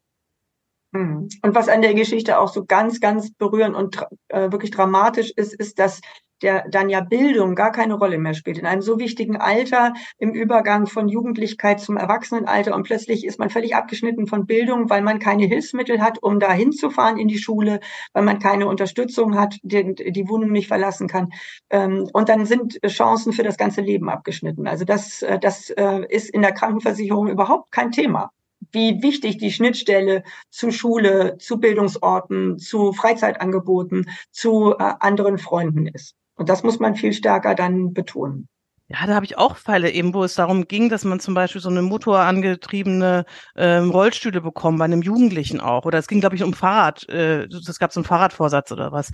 Mhm. 0.93 1.29
Und 1.43 1.55
was 1.55 1.69
an 1.69 1.83
der 1.83 1.95
Geschichte 1.95 2.39
auch 2.39 2.53
so 2.53 2.65
ganz, 2.65 3.01
ganz 3.01 3.33
berührend 3.33 3.75
und 3.75 4.05
äh, 4.29 4.53
wirklich 4.53 4.71
dramatisch 4.71 5.33
ist, 5.35 5.55
ist, 5.55 5.79
dass 5.79 6.01
der 6.43 6.69
dann 6.69 6.91
ja 6.91 7.01
Bildung 7.01 7.55
gar 7.55 7.73
keine 7.73 7.95
Rolle 7.95 8.19
mehr 8.19 8.35
spielt. 8.35 8.59
In 8.59 8.67
einem 8.67 8.83
so 8.83 8.99
wichtigen 8.99 9.37
Alter, 9.37 9.95
im 10.19 10.33
Übergang 10.33 10.87
von 10.87 11.09
Jugendlichkeit 11.09 11.81
zum 11.81 11.97
Erwachsenenalter 11.97 12.75
und 12.75 12.83
plötzlich 12.83 13.25
ist 13.25 13.39
man 13.39 13.49
völlig 13.49 13.75
abgeschnitten 13.75 14.27
von 14.27 14.47
Bildung, 14.47 14.91
weil 14.91 15.03
man 15.03 15.19
keine 15.19 15.47
Hilfsmittel 15.47 16.01
hat, 16.01 16.23
um 16.23 16.41
da 16.41 16.53
hinzufahren 16.53 17.19
in 17.19 17.29
die 17.29 17.39
Schule, 17.39 17.81
weil 18.13 18.25
man 18.25 18.39
keine 18.39 18.67
Unterstützung 18.67 19.39
hat, 19.39 19.59
die, 19.63 19.95
die 19.95 20.29
Wohnung 20.29 20.51
nicht 20.51 20.69
verlassen 20.69 21.09
kann. 21.09 21.31
Ähm, 21.71 22.09
und 22.13 22.29
dann 22.29 22.45
sind 22.45 22.81
Chancen 22.87 23.33
für 23.33 23.45
das 23.45 23.57
ganze 23.57 23.81
Leben 23.81 24.11
abgeschnitten. 24.11 24.67
Also 24.67 24.85
das, 24.85 25.23
äh, 25.23 25.39
das 25.39 25.71
äh, 25.71 26.05
ist 26.09 26.31
in 26.31 26.43
der 26.43 26.53
Krankenversicherung 26.53 27.29
überhaupt 27.29 27.71
kein 27.71 27.93
Thema 27.93 28.31
wie 28.71 29.03
wichtig 29.03 29.39
die 29.39 29.51
Schnittstelle 29.51 30.23
zu 30.51 30.71
Schule, 30.71 31.37
zu 31.39 31.59
Bildungsorten, 31.59 32.59
zu 32.59 32.93
Freizeitangeboten, 32.93 34.09
zu 34.31 34.73
äh, 34.73 34.95
anderen 35.01 35.39
Freunden 35.39 35.87
ist. 35.87 36.15
Und 36.37 36.49
das 36.49 36.63
muss 36.63 36.79
man 36.79 36.95
viel 36.95 37.13
stärker 37.13 37.55
dann 37.55 37.93
betonen. 37.93 38.49
Ja, 38.93 39.07
da 39.07 39.15
habe 39.15 39.25
ich 39.25 39.39
auch 39.39 39.57
Fälle 39.57 39.91
eben, 39.91 40.13
wo 40.13 40.23
es 40.23 40.35
darum 40.35 40.69
ging, 40.69 40.91
dass 40.91 41.05
man 41.05 41.19
zum 41.19 41.33
Beispiel 41.33 41.63
so 41.63 41.71
eine 41.71 41.81
motorangetriebene 41.81 43.25
ähm, 43.57 43.91
Rollstühle 43.91 44.43
bekommt, 44.43 44.79
bei 44.81 44.85
einem 44.85 45.01
Jugendlichen 45.01 45.61
auch. 45.61 45.87
Oder 45.87 45.99
es 45.99 46.09
ging, 46.09 46.21
glaube 46.21 46.37
ich, 46.37 46.43
um 46.43 46.53
Fahrrad. 46.53 47.09
Äh, 47.09 47.45
es 47.45 47.79
gab 47.79 47.91
so 47.93 48.01
einen 48.01 48.05
Fahrradvorsatz 48.05 48.71
oder 48.71 48.93
was. 48.93 49.11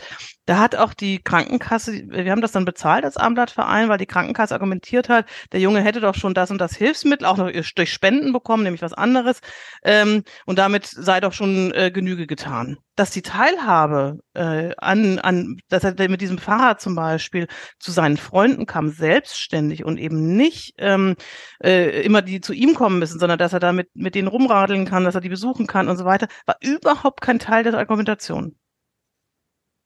Da 0.46 0.58
hat 0.58 0.74
auch 0.74 0.94
die 0.94 1.22
Krankenkasse, 1.22 1.92
wir 2.08 2.32
haben 2.32 2.40
das 2.40 2.50
dann 2.50 2.64
bezahlt 2.64 3.04
als 3.04 3.16
Armblattverein, 3.16 3.88
weil 3.88 3.98
die 3.98 4.06
Krankenkasse 4.06 4.52
argumentiert 4.54 5.08
hat, 5.08 5.26
der 5.52 5.60
Junge 5.60 5.80
hätte 5.80 6.00
doch 6.00 6.16
schon 6.16 6.34
das 6.34 6.50
und 6.50 6.58
das 6.58 6.74
Hilfsmittel 6.74 7.26
auch 7.26 7.36
noch 7.36 7.50
durch 7.52 7.92
Spenden 7.92 8.32
bekommen, 8.32 8.64
nämlich 8.64 8.82
was 8.82 8.94
anderes. 8.94 9.40
Ähm, 9.84 10.24
und 10.44 10.58
damit 10.58 10.86
sei 10.86 11.20
doch 11.20 11.32
schon 11.32 11.72
äh, 11.72 11.92
Genüge 11.92 12.26
getan 12.26 12.78
dass 12.98 13.11
die 13.11 13.22
Teilhabe 13.22 14.18
äh, 14.34 14.74
an, 14.76 15.18
an, 15.20 15.61
dass 15.68 15.84
er 15.84 16.08
mit 16.08 16.20
diesem 16.20 16.38
Fahrrad 16.38 16.80
zum 16.80 16.96
Beispiel 16.96 17.46
zu 17.78 17.92
seinen 17.92 18.16
Freunden 18.16 18.66
kam, 18.66 18.90
selbstständig 18.90 19.84
und 19.84 19.98
eben 19.98 20.37
nicht 20.37 20.74
ähm, 20.78 21.14
äh, 21.62 22.02
immer 22.02 22.22
die 22.22 22.40
zu 22.40 22.52
ihm 22.52 22.74
kommen 22.74 22.98
müssen, 22.98 23.20
sondern 23.20 23.38
dass 23.38 23.52
er 23.52 23.61
da 23.61 23.72
mit, 23.72 23.88
mit 23.94 24.16
denen 24.16 24.28
rumradeln 24.28 24.84
kann, 24.84 25.04
dass 25.04 25.14
er 25.14 25.20
die 25.20 25.28
besuchen 25.28 25.68
kann 25.68 25.88
und 25.88 25.96
so 25.96 26.04
weiter, 26.04 26.26
war 26.46 26.56
überhaupt 26.61 27.20
kein 27.20 27.38
Teil 27.38 27.62
der 27.62 27.74
Argumentation. 27.74 28.56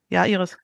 Ja, 0.08 0.24
Iris. 0.24 0.56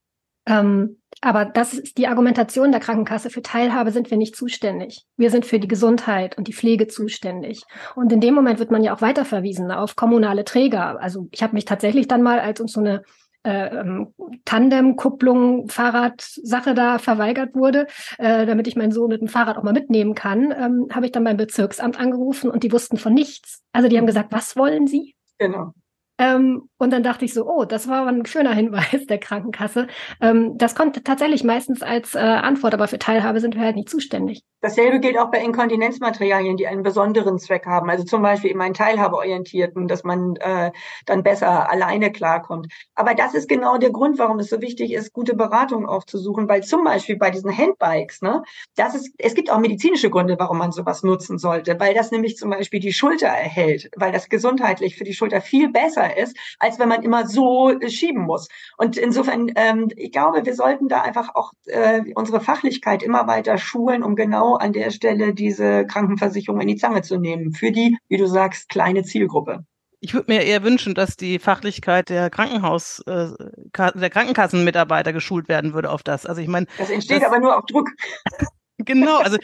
Ähm, 0.47 1.03
aber 1.21 1.45
das 1.45 1.75
ist 1.75 1.99
die 1.99 2.07
Argumentation 2.07 2.71
der 2.71 2.81
Krankenkasse. 2.81 3.31
Für 3.31 3.43
Teilhabe 3.43 3.91
sind 3.91 4.11
wir 4.11 4.19
nicht 4.19 4.37
zuständig. 4.37 5.05
Wir 5.17 5.31
sind 5.31 5.47
für 5.47 5.59
die 5.59 5.69
Gesundheit 5.69 6.39
und 6.39 6.49
die 6.49 6.53
Pflege 6.53 6.87
zuständig. 6.87 7.63
Und 7.97 8.13
in 8.13 8.21
dem 8.21 8.35
Moment 8.35 8.59
wird 8.59 8.71
man 8.71 8.85
ja 8.85 8.95
auch 8.95 9.01
weiterverwiesen 9.01 9.71
auf 9.73 9.97
kommunale 9.97 10.45
Träger. 10.45 11.01
Also 11.01 11.29
ich 11.33 11.43
habe 11.43 11.55
mich 11.55 11.65
tatsächlich 11.65 12.07
dann 12.07 12.23
mal, 12.23 12.39
als 12.39 12.61
uns 12.61 12.73
so 12.73 12.81
eine 12.81 13.03
äh, 13.45 13.81
ähm, 13.81 14.15
Tandem-Kupplung, 14.45 15.69
Fahrradsache 15.69 16.75
da 16.75 16.99
verweigert 16.99 17.55
wurde, 17.55 17.87
äh, 18.19 18.47
damit 18.47 18.67
ich 18.69 18.77
meinen 18.77 18.93
Sohn 18.93 19.09
mit 19.09 19.21
dem 19.21 19.29
Fahrrad 19.29 19.57
auch 19.57 19.63
mal 19.63 19.73
mitnehmen 19.73 20.15
kann, 20.15 20.53
ähm, 20.53 20.89
habe 20.93 21.07
ich 21.07 21.13
dann 21.13 21.25
beim 21.25 21.37
Bezirksamt 21.37 21.99
angerufen 21.99 22.51
und 22.51 22.63
die 22.63 22.73
wussten 22.73 22.97
von 22.97 23.15
nichts. 23.15 23.63
Also 23.73 23.89
die 23.89 23.97
haben 23.97 24.07
gesagt, 24.07 24.33
was 24.33 24.57
wollen 24.57 24.87
Sie? 24.87 25.15
Genau. 25.39 25.73
Ähm, 26.19 26.69
und 26.79 26.93
dann 26.93 27.03
dachte 27.03 27.25
ich 27.25 27.33
so, 27.33 27.49
oh, 27.49 27.65
das 27.65 27.89
war 27.89 28.07
ein 28.07 28.27
schöner 28.27 28.53
Hinweis 28.53 29.07
der 29.09 29.19
Krankenkasse. 29.19 29.87
Ähm, 30.21 30.59
das 30.59 30.75
kommt 30.75 31.05
tatsächlich 31.05 31.45
meistens 31.45 31.83
als 31.83 32.15
äh, 32.15 32.19
Antwort, 32.19 32.75
aber 32.75 32.89
für 32.89 32.99
Teilhabe 32.99 33.41
sind 33.41 33.55
wir 33.55 33.63
halt 33.63 33.77
nicht 33.77 33.89
zuständig. 33.89 34.43
Dasselbe 34.61 34.99
gilt 34.99 35.19
auch 35.19 35.31
bei 35.31 35.41
Inkontinenzmaterialien, 35.41 36.57
die 36.57 36.67
einen 36.67 36.83
besonderen 36.83 37.39
Zweck 37.39 37.67
haben. 37.67 37.89
Also 37.91 38.05
zum 38.05 38.23
Beispiel 38.23 38.51
eben 38.51 38.61
einen 38.61 38.75
Teilhabeorientierten, 38.75 39.87
dass 39.87 40.03
man 40.03 40.37
äh, 40.37 40.73
dann 41.07 41.23
besser 41.23 41.71
alleine 41.71 42.11
klarkommt. 42.11 42.73
Aber 42.95 43.15
das 43.15 43.35
ist 43.35 43.49
genau 43.49 43.79
der 43.79 43.91
Grund, 43.91 44.19
warum 44.19 44.41
es 44.41 44.51
so 44.51 44.61
wichtig 44.61 44.93
ist, 44.93 45.13
gute 45.13 45.35
Beratung 45.35 45.87
aufzusuchen, 45.87 46.49
weil 46.49 46.65
zum 46.65 46.83
Beispiel 46.85 47.17
bei 47.17 47.31
diesen 47.31 47.57
Handbikes, 47.57 48.21
ne, 48.23 48.43
das 48.75 48.95
ist, 48.95 49.15
es 49.19 49.35
gibt 49.35 49.51
auch 49.51 49.59
medizinische 49.59 50.11
Gründe, 50.11 50.37
warum 50.39 50.59
man 50.59 50.73
sowas 50.73 51.03
nutzen 51.03 51.39
sollte, 51.39 51.79
weil 51.79 51.95
das 51.95 52.11
nämlich 52.11 52.37
zum 52.37 52.51
Beispiel 52.51 52.81
die 52.81 52.93
Schulter 52.93 53.29
erhält, 53.29 53.91
weil 53.97 54.13
das 54.13 54.29
gesundheitlich 54.29 54.97
für 54.97 55.05
die 55.05 55.15
Schulter 55.15 55.41
viel 55.41 55.71
besser 55.71 56.17
ist, 56.17 56.37
als 56.59 56.79
wenn 56.79 56.89
man 56.89 57.03
immer 57.03 57.27
so 57.27 57.71
äh, 57.71 57.89
schieben 57.91 58.23
muss. 58.23 58.49
Und 58.77 58.97
insofern, 58.97 59.53
ähm, 59.55 59.89
ich 59.97 60.11
glaube, 60.11 60.45
wir 60.45 60.55
sollten 60.55 60.89
da 60.89 61.03
einfach 61.03 61.35
auch 61.35 61.53
äh, 61.67 62.03
unsere 62.15 62.41
Fachlichkeit 62.41 63.03
immer 63.03 63.27
weiter 63.27 63.59
schulen, 63.59 64.03
um 64.03 64.17
genau 64.17 64.48
genau 64.49 64.57
an 64.57 64.73
der 64.73 64.91
Stelle 64.91 65.35
diese 65.35 65.87
Krankenversicherung 65.87 66.61
in 66.61 66.69
die 66.69 66.77
Zange 66.77 67.03
zu 67.03 67.19
nehmen 67.19 67.53
für 67.53 67.73
die, 67.73 67.97
wie 68.09 68.17
du 68.17 68.27
sagst, 68.27 68.69
kleine 68.69 69.03
Zielgruppe. 69.03 69.65
Ich 70.01 70.15
würde 70.15 70.33
mir 70.33 70.43
eher 70.43 70.63
wünschen, 70.63 70.95
dass 70.95 71.17
die 71.17 71.41
Fachlichkeit 71.41 72.09
der 72.09 72.31
Krankenhaus, 72.31 73.01
äh, 73.07 73.31
der 73.75 74.11
Krankenkassenmitarbeiter 74.11 75.13
geschult 75.13 75.49
werden 75.49 75.75
würde 75.75 75.91
auf 75.91 76.05
das. 76.05 76.25
Also 76.25 76.41
ich 76.41 76.47
meine. 76.47 76.67
Das 76.79 76.89
entsteht 76.89 77.23
das, 77.23 77.29
aber 77.29 77.41
nur 77.41 77.57
auf 77.57 77.67
Druck. 77.67 77.91
genau, 78.79 79.19
also 79.25 79.39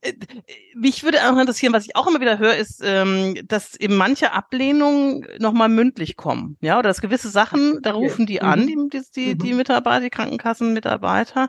äh, 0.00 0.12
mich 0.74 1.04
würde 1.04 1.18
auch 1.20 1.38
interessieren, 1.38 1.72
was 1.72 1.86
ich 1.86 1.94
auch 1.94 2.08
immer 2.08 2.20
wieder 2.20 2.38
höre, 2.38 2.56
ist, 2.56 2.82
ähm, 2.84 3.36
dass 3.46 3.78
eben 3.78 3.94
manche 3.94 4.32
Ablehnungen 4.32 5.24
nochmal 5.38 5.68
mündlich 5.68 6.16
kommen. 6.16 6.56
Ja, 6.60 6.80
oder 6.80 6.88
dass 6.88 7.00
gewisse 7.00 7.28
Sachen, 7.28 7.78
da 7.82 7.92
rufen 7.92 8.26
die 8.26 8.42
an, 8.42 8.66
mhm. 8.66 8.90
die, 8.90 9.02
die, 9.14 9.38
die 9.38 9.52
mhm. 9.52 9.58
Mitarbeiter, 9.58 10.00
die 10.00 10.10
Krankenkassenmitarbeiter, 10.10 11.48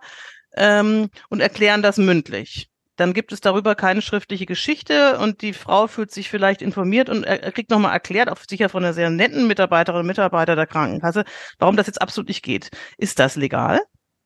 ähm, 0.56 1.10
und 1.30 1.40
erklären 1.40 1.82
das 1.82 1.98
mündlich 1.98 2.70
dann 2.96 3.14
gibt 3.14 3.32
es 3.32 3.42
darüber 3.42 3.76
keine 3.76 4.02
schriftliche 4.02 4.46
Geschichte 4.46 5.18
und 5.18 5.42
die 5.42 5.54
Frau 5.54 5.88
fühlt 5.88 6.12
sich 6.12 6.30
vielleicht 6.30 6.62
informiert 6.62 7.10
und 7.10 7.24
er, 7.24 7.52
kriegt 7.52 7.72
nochmal 7.72 7.94
erklärt, 7.94 8.30
auch 8.30 8.38
sicher 8.48 8.70
von 8.70 8.84
einer 8.84 8.94
sehr 8.94 9.10
netten 9.10 9.48
Mitarbeiterin 9.48 10.02
und 10.02 10.08
Mitarbeiter 10.08 10.56
der 10.56 10.68
Krankenkasse, 10.68 11.24
warum 11.58 11.76
das 11.76 11.88
jetzt 11.88 12.02
absolut 12.02 12.28
nicht 12.28 12.44
geht. 12.44 12.70
Ist 12.98 13.20
das 13.20 13.36
legal 13.36 13.80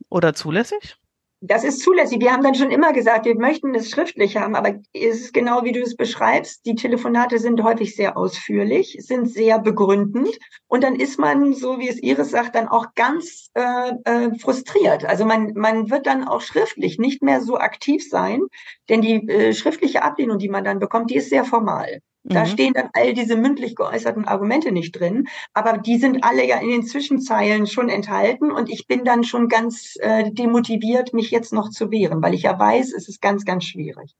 oder 0.09 0.33
zulässig? 0.33 0.97
Das 1.39 1.63
ist 1.63 1.81
zulässig. 1.81 2.19
Wir 2.19 2.33
haben 2.33 2.41
dann 2.41 2.55
schon 2.55 2.71
immer 2.71 2.93
gesagt, 2.93 3.25
wir 3.25 3.35
möchten 3.37 3.75
es 3.75 3.91
schriftlich 3.91 4.37
haben, 4.37 4.55
aber 4.55 4.79
es 4.91 5.21
ist 5.21 5.33
genau 5.35 5.63
wie 5.63 5.71
du 5.71 5.81
es 5.81 5.95
beschreibst. 5.95 6.65
Die 6.65 6.73
Telefonate 6.73 7.37
sind 7.37 7.61
häufig 7.61 7.95
sehr 7.95 8.17
ausführlich, 8.17 8.97
sind 9.01 9.29
sehr 9.29 9.59
begründend 9.59 10.35
und 10.65 10.83
dann 10.83 10.95
ist 10.95 11.19
man, 11.19 11.53
so 11.53 11.77
wie 11.77 11.89
es 11.89 12.01
Iris 12.01 12.31
sagt, 12.31 12.55
dann 12.55 12.67
auch 12.67 12.87
ganz 12.95 13.51
äh, 13.53 13.91
äh, 14.05 14.39
frustriert. 14.39 15.05
Also 15.05 15.25
man, 15.25 15.53
man 15.53 15.91
wird 15.91 16.07
dann 16.07 16.27
auch 16.27 16.41
schriftlich 16.41 16.97
nicht 16.97 17.21
mehr 17.21 17.39
so 17.41 17.57
aktiv 17.57 18.03
sein, 18.09 18.41
denn 18.89 19.01
die 19.01 19.29
äh, 19.29 19.53
schriftliche 19.53 20.01
Ablehnung, 20.01 20.39
die 20.39 20.49
man 20.49 20.63
dann 20.63 20.79
bekommt, 20.79 21.11
die 21.11 21.17
ist 21.17 21.29
sehr 21.29 21.45
formal. 21.45 22.01
Da 22.29 22.41
mhm. 22.41 22.47
stehen 22.47 22.73
dann 22.73 22.89
all 22.93 23.13
diese 23.13 23.37
mündlich 23.37 23.75
geäußerten 23.75 24.25
Argumente 24.25 24.71
nicht 24.71 24.99
drin, 24.99 25.27
aber 25.53 25.77
die 25.77 25.97
sind 25.97 26.23
alle 26.23 26.45
ja 26.45 26.59
in 26.59 26.69
den 26.69 26.83
Zwischenzeilen 26.83 27.67
schon 27.67 27.89
enthalten 27.89 28.51
und 28.51 28.69
ich 28.69 28.87
bin 28.87 29.05
dann 29.05 29.23
schon 29.23 29.47
ganz 29.47 29.95
äh, 29.99 30.31
demotiviert, 30.31 31.13
mich 31.13 31.31
jetzt 31.31 31.53
noch 31.53 31.69
zu 31.69 31.89
wehren, 31.91 32.21
weil 32.21 32.33
ich 32.33 32.43
ja 32.43 32.57
weiß, 32.57 32.93
es 32.93 33.07
ist 33.07 33.21
ganz, 33.21 33.45
ganz 33.45 33.63
schwierig. 33.63 34.13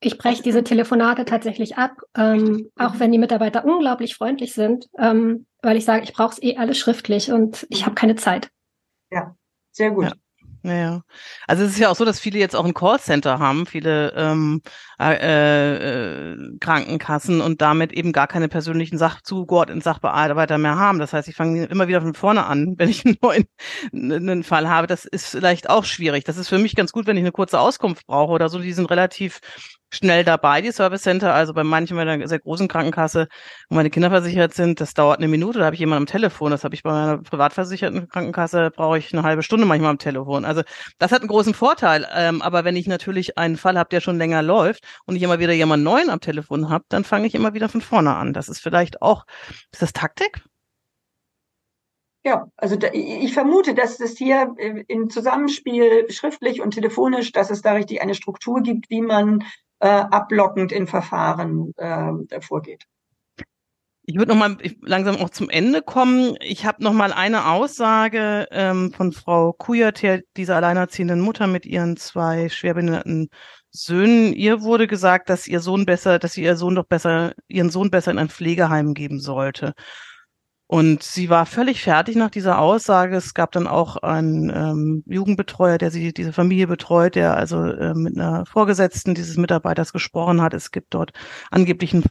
Ich 0.00 0.18
breche 0.18 0.42
diese 0.42 0.62
Telefonate 0.62 1.24
tatsächlich 1.24 1.78
ab, 1.78 2.02
ähm, 2.14 2.70
auch 2.76 2.98
wenn 2.98 3.10
die 3.10 3.18
Mitarbeiter 3.18 3.64
unglaublich 3.64 4.14
freundlich 4.14 4.52
sind, 4.52 4.88
ähm, 4.98 5.46
weil 5.62 5.78
ich 5.78 5.86
sage, 5.86 6.04
ich 6.04 6.12
brauche 6.12 6.32
es 6.32 6.42
eh 6.42 6.58
alles 6.58 6.76
schriftlich 6.76 7.32
und 7.32 7.66
ich 7.70 7.86
habe 7.86 7.94
keine 7.94 8.16
Zeit. 8.16 8.50
Ja, 9.10 9.34
sehr 9.70 9.92
gut. 9.92 10.04
Ja. 10.04 10.12
Naja. 10.64 11.02
Also 11.46 11.62
es 11.64 11.72
ist 11.72 11.78
ja 11.78 11.90
auch 11.90 11.94
so, 11.94 12.06
dass 12.06 12.18
viele 12.18 12.38
jetzt 12.38 12.56
auch 12.56 12.64
ein 12.64 12.72
Callcenter 12.72 13.38
haben, 13.38 13.66
viele 13.66 14.14
ähm, 14.16 14.62
äh, 14.98 16.32
äh, 16.32 16.36
Krankenkassen 16.58 17.42
und 17.42 17.60
damit 17.60 17.92
eben 17.92 18.12
gar 18.12 18.26
keine 18.26 18.48
persönlichen 18.48 18.96
Sach 18.96 19.20
zugeordneten 19.20 19.82
Sachbearbeiter 19.82 20.56
mehr 20.56 20.76
haben. 20.76 20.98
Das 21.00 21.12
heißt, 21.12 21.28
ich 21.28 21.36
fange 21.36 21.66
immer 21.66 21.86
wieder 21.86 22.00
von 22.00 22.14
vorne 22.14 22.46
an, 22.46 22.74
wenn 22.78 22.88
ich 22.88 23.04
einen 23.04 23.18
neuen 23.20 23.44
einen 23.92 24.42
Fall 24.42 24.66
habe. 24.66 24.86
Das 24.86 25.04
ist 25.04 25.26
vielleicht 25.26 25.68
auch 25.68 25.84
schwierig. 25.84 26.24
Das 26.24 26.38
ist 26.38 26.48
für 26.48 26.58
mich 26.58 26.74
ganz 26.74 26.92
gut, 26.92 27.06
wenn 27.06 27.18
ich 27.18 27.24
eine 27.24 27.32
kurze 27.32 27.60
Auskunft 27.60 28.06
brauche 28.06 28.32
oder 28.32 28.48
so. 28.48 28.58
Die 28.58 28.72
sind 28.72 28.88
relativ 28.90 29.40
schnell 29.92 30.24
dabei, 30.24 30.60
die 30.60 30.72
Service 30.72 31.02
Center. 31.02 31.34
Also 31.34 31.54
bei 31.54 31.64
manchen, 31.64 31.96
bei 31.96 32.02
einer 32.02 32.26
sehr 32.26 32.40
großen 32.40 32.68
Krankenkasse, 32.68 33.28
wo 33.68 33.76
meine 33.76 33.90
Kinder 33.90 34.10
versichert 34.10 34.54
sind, 34.54 34.80
das 34.80 34.94
dauert 34.94 35.18
eine 35.18 35.28
Minute, 35.28 35.58
da 35.58 35.66
habe 35.66 35.74
ich 35.74 35.80
jemanden 35.80 36.02
am 36.02 36.06
Telefon. 36.06 36.50
Das 36.50 36.64
habe 36.64 36.74
ich 36.74 36.82
bei 36.82 36.90
meiner 36.90 37.18
privatversicherten 37.18 38.08
Krankenkasse, 38.08 38.70
brauche 38.74 38.98
ich 38.98 39.12
eine 39.12 39.22
halbe 39.22 39.42
Stunde 39.42 39.66
manchmal 39.66 39.90
am 39.90 39.98
Telefon. 39.98 40.44
Also 40.44 40.62
das 40.98 41.12
hat 41.12 41.20
einen 41.20 41.28
großen 41.28 41.54
Vorteil. 41.54 42.06
Ähm, 42.14 42.42
aber 42.42 42.64
wenn 42.64 42.76
ich 42.76 42.86
natürlich 42.86 43.38
einen 43.38 43.56
Fall 43.56 43.78
habe, 43.78 43.88
der 43.90 44.00
schon 44.00 44.18
länger 44.18 44.42
läuft 44.42 44.84
und 45.06 45.16
ich 45.16 45.22
immer 45.22 45.38
wieder 45.38 45.52
jemanden 45.52 45.84
neuen 45.84 46.10
am 46.10 46.20
Telefon 46.20 46.68
habe, 46.68 46.84
dann 46.88 47.04
fange 47.04 47.26
ich 47.26 47.34
immer 47.34 47.54
wieder 47.54 47.68
von 47.68 47.80
vorne 47.80 48.14
an. 48.14 48.32
Das 48.32 48.48
ist 48.48 48.60
vielleicht 48.60 49.02
auch, 49.02 49.24
ist 49.72 49.82
das 49.82 49.92
Taktik? 49.92 50.42
Ja, 52.26 52.46
also 52.56 52.76
da, 52.76 52.88
ich 52.94 53.34
vermute, 53.34 53.74
dass 53.74 54.00
es 54.00 54.16
hier 54.16 54.54
äh, 54.56 54.82
im 54.88 55.10
Zusammenspiel 55.10 56.10
schriftlich 56.10 56.62
und 56.62 56.70
telefonisch, 56.70 57.32
dass 57.32 57.50
es 57.50 57.60
da 57.60 57.72
richtig 57.74 58.00
eine 58.00 58.14
Struktur 58.14 58.62
gibt, 58.62 58.88
wie 58.88 59.02
man 59.02 59.44
äh, 59.84 60.06
ablockend 60.10 60.72
in 60.72 60.86
Verfahren 60.86 61.74
äh, 61.76 62.40
vorgeht. 62.40 62.84
Ich 64.06 64.16
würde 64.16 64.32
noch 64.32 64.38
mal 64.38 64.56
langsam 64.80 65.16
auch 65.16 65.28
zum 65.28 65.50
Ende 65.50 65.82
kommen. 65.82 66.36
Ich 66.40 66.64
habe 66.64 66.82
noch 66.82 66.94
mal 66.94 67.12
eine 67.12 67.50
Aussage 67.50 68.46
ähm, 68.50 68.92
von 68.92 69.12
Frau 69.12 69.52
Kujat, 69.52 70.02
dieser 70.38 70.56
alleinerziehenden 70.56 71.20
Mutter 71.20 71.46
mit 71.46 71.66
ihren 71.66 71.98
zwei 71.98 72.48
schwerbehinderten 72.48 73.28
Söhnen. 73.70 74.32
Ihr 74.32 74.62
wurde 74.62 74.86
gesagt, 74.86 75.28
dass 75.28 75.46
ihr 75.46 75.60
Sohn 75.60 75.84
besser, 75.84 76.18
dass 76.18 76.32
sie 76.32 76.42
ihr 76.44 76.56
Sohn 76.56 76.74
doch 76.74 76.86
besser, 76.86 77.34
ihren 77.48 77.68
Sohn 77.68 77.90
besser 77.90 78.10
in 78.10 78.18
ein 78.18 78.30
Pflegeheim 78.30 78.94
geben 78.94 79.20
sollte. 79.20 79.74
Und 80.66 81.02
sie 81.02 81.28
war 81.28 81.44
völlig 81.46 81.82
fertig 81.82 82.16
nach 82.16 82.30
dieser 82.30 82.58
Aussage. 82.58 83.16
Es 83.16 83.34
gab 83.34 83.52
dann 83.52 83.66
auch 83.66 83.96
einen 83.98 84.50
ähm, 84.50 85.04
Jugendbetreuer, 85.06 85.76
der 85.78 85.90
sie 85.90 86.12
diese 86.14 86.32
Familie 86.32 86.66
betreut, 86.66 87.16
der 87.16 87.36
also 87.36 87.62
äh, 87.64 87.94
mit 87.94 88.16
einer 88.16 88.46
Vorgesetzten 88.46 89.14
dieses 89.14 89.36
Mitarbeiters 89.36 89.92
gesprochen 89.92 90.40
hat. 90.40 90.54
Es 90.54 90.70
gibt 90.70 90.94
dort 90.94 91.12
angeblich 91.50 91.92
ein 91.92 92.04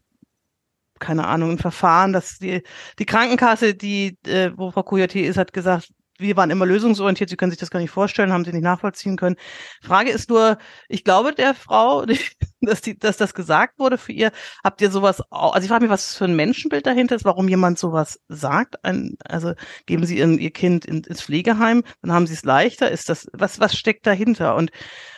keine 0.99 1.27
Ahnung, 1.27 1.51
ein 1.51 1.57
Verfahren, 1.57 2.13
dass 2.13 2.37
die, 2.39 2.63
die 2.97 3.05
Krankenkasse, 3.05 3.75
die, 3.75 4.17
äh, 4.25 4.51
wo 4.55 4.71
Frau 4.71 4.83
Kujati 4.83 5.19
ist, 5.19 5.37
hat 5.37 5.51
gesagt, 5.51 5.89
wir 6.23 6.35
waren 6.37 6.49
immer 6.49 6.65
lösungsorientiert, 6.65 7.29
Sie 7.29 7.35
können 7.35 7.51
sich 7.51 7.59
das 7.59 7.69
gar 7.69 7.79
nicht 7.79 7.91
vorstellen, 7.91 8.33
haben 8.33 8.45
Sie 8.45 8.51
nicht 8.51 8.63
nachvollziehen 8.63 9.17
können. 9.17 9.35
Frage 9.81 10.09
ist 10.09 10.29
nur, 10.29 10.57
ich 10.89 11.03
glaube 11.03 11.33
der 11.33 11.53
Frau, 11.53 12.05
dass, 12.61 12.81
die, 12.81 12.97
dass 12.97 13.17
das 13.17 13.33
gesagt 13.33 13.77
wurde 13.77 13.97
für 13.97 14.11
ihr, 14.11 14.31
habt 14.63 14.81
ihr 14.81 14.89
sowas, 14.89 15.21
auch, 15.29 15.53
also 15.53 15.65
ich 15.65 15.69
frage 15.69 15.83
mich, 15.83 15.91
was 15.91 16.15
für 16.15 16.25
ein 16.25 16.35
Menschenbild 16.35 16.85
dahinter 16.87 17.15
ist, 17.15 17.25
warum 17.25 17.47
jemand 17.47 17.77
sowas 17.77 18.19
sagt. 18.27 18.83
Ein, 18.83 19.15
also 19.25 19.53
geben 19.85 20.05
Sie 20.05 20.17
ihren, 20.17 20.39
Ihr 20.39 20.51
Kind 20.51 20.85
in, 20.85 21.03
ins 21.03 21.21
Pflegeheim, 21.21 21.83
dann 22.01 22.11
haben 22.11 22.27
Sie 22.27 22.33
es 22.33 22.43
leichter. 22.43 22.89
Ist 22.89 23.09
das, 23.09 23.27
was, 23.33 23.59
was 23.59 23.75
steckt 23.75 24.07
dahinter? 24.07 24.55
Und 24.55 24.71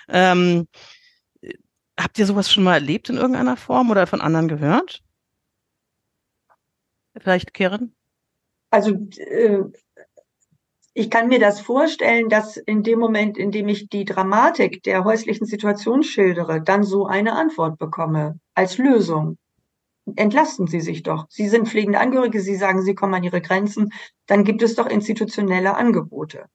ähm, 0.10 0.68
habt 2.00 2.20
ihr 2.20 2.26
sowas 2.26 2.52
schon 2.52 2.64
mal 2.64 2.76
erlebt 2.76 3.10
in 3.10 3.18
irgendeiner 3.18 3.58
Form 3.58 3.90
oder 3.90 4.08
von 4.08 4.22
anderen 4.22 4.48
gehört? 4.48 5.02
Vielleicht, 7.18 7.54
Karen? 7.54 7.96
Also 8.72 8.92
äh, 9.18 9.64
ich 10.98 11.10
kann 11.10 11.28
mir 11.28 11.40
das 11.40 11.60
vorstellen, 11.60 12.30
dass 12.30 12.56
in 12.56 12.82
dem 12.82 13.00
Moment, 13.00 13.38
in 13.38 13.52
dem 13.52 13.68
ich 13.68 13.90
die 13.90 14.06
Dramatik 14.06 14.82
der 14.84 15.04
häuslichen 15.04 15.46
Situation 15.46 16.04
schildere, 16.04 16.62
dann 16.62 16.84
so 16.84 17.06
eine 17.06 17.34
Antwort 17.34 17.78
bekomme 17.78 18.40
als 18.54 18.78
Lösung. 18.78 19.38
Entlasten 20.16 20.68
Sie 20.68 20.80
sich 20.80 21.04
doch. 21.04 21.26
Sie 21.28 21.50
sind 21.50 21.68
pflegende 21.68 22.00
Angehörige, 22.00 22.40
Sie 22.40 22.56
sagen, 22.56 22.82
Sie 22.82 22.96
kommen 22.96 23.14
an 23.14 23.26
Ihre 23.26 23.42
Grenzen, 23.42 23.92
dann 24.26 24.46
gibt 24.46 24.62
es 24.62 24.76
doch 24.76 24.88
institutionelle 24.88 25.76
Angebote. 25.76 26.46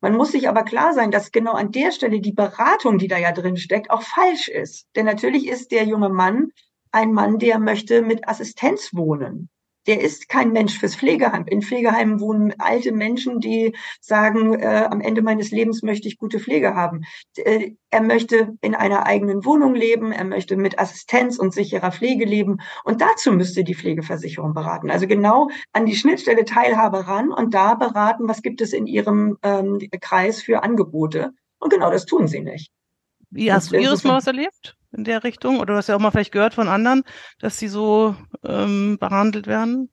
Man 0.00 0.14
muss 0.14 0.30
sich 0.30 0.48
aber 0.48 0.62
klar 0.62 0.92
sein, 0.94 1.10
dass 1.10 1.32
genau 1.32 1.54
an 1.54 1.72
der 1.72 1.90
Stelle 1.90 2.20
die 2.20 2.32
Beratung, 2.32 2.98
die 2.98 3.08
da 3.08 3.18
ja 3.18 3.32
drin 3.32 3.56
steckt, 3.56 3.90
auch 3.90 4.02
falsch 4.02 4.46
ist. 4.46 4.86
Denn 4.94 5.06
natürlich 5.06 5.48
ist 5.48 5.72
der 5.72 5.82
junge 5.82 6.10
Mann 6.10 6.52
ein 6.92 7.12
Mann, 7.12 7.40
der 7.40 7.58
möchte 7.58 8.02
mit 8.02 8.28
Assistenz 8.28 8.94
wohnen 8.94 9.48
der 9.86 10.00
ist 10.00 10.28
kein 10.28 10.52
Mensch 10.52 10.78
fürs 10.78 10.96
Pflegeheim. 10.96 11.44
In 11.46 11.62
Pflegeheimen 11.62 12.20
wohnen 12.20 12.54
alte 12.58 12.92
Menschen, 12.92 13.40
die 13.40 13.74
sagen, 14.00 14.54
äh, 14.54 14.88
am 14.90 15.00
Ende 15.00 15.22
meines 15.22 15.50
Lebens 15.50 15.82
möchte 15.82 16.08
ich 16.08 16.18
gute 16.18 16.40
Pflege 16.40 16.74
haben. 16.74 17.02
Äh, 17.36 17.72
er 17.90 18.02
möchte 18.02 18.56
in 18.60 18.74
einer 18.74 19.06
eigenen 19.06 19.44
Wohnung 19.44 19.74
leben, 19.74 20.12
er 20.12 20.24
möchte 20.24 20.56
mit 20.56 20.78
Assistenz 20.78 21.38
und 21.38 21.54
sicherer 21.54 21.92
Pflege 21.92 22.24
leben. 22.24 22.58
Und 22.84 23.00
dazu 23.00 23.32
müsste 23.32 23.64
die 23.64 23.74
Pflegeversicherung 23.74 24.54
beraten. 24.54 24.90
Also 24.90 25.06
genau 25.06 25.48
an 25.72 25.86
die 25.86 25.96
Schnittstelle 25.96 26.44
Teilhabe 26.44 27.06
ran 27.06 27.30
und 27.30 27.54
da 27.54 27.74
beraten, 27.74 28.28
was 28.28 28.42
gibt 28.42 28.60
es 28.60 28.72
in 28.72 28.86
ihrem 28.86 29.38
ähm, 29.42 29.78
Kreis 30.00 30.42
für 30.42 30.62
Angebote. 30.62 31.32
Und 31.58 31.70
genau 31.70 31.90
das 31.90 32.04
tun 32.04 32.26
sie 32.26 32.40
nicht. 32.40 32.70
Wie 33.30 33.52
hast 33.52 33.72
du 33.72 33.76
Iris 33.76 34.04
mal 34.04 34.16
was 34.16 34.26
erlebt? 34.26 34.76
In 34.94 35.04
der 35.04 35.24
Richtung? 35.24 35.60
Oder 35.60 35.74
du 35.74 35.78
hast 35.78 35.88
ja 35.88 35.96
auch 35.96 36.00
mal 36.00 36.10
vielleicht 36.10 36.32
gehört 36.32 36.54
von 36.54 36.68
anderen, 36.68 37.02
dass 37.40 37.58
sie 37.58 37.68
so 37.68 38.16
ähm, 38.44 38.98
behandelt 38.98 39.46
werden? 39.46 39.90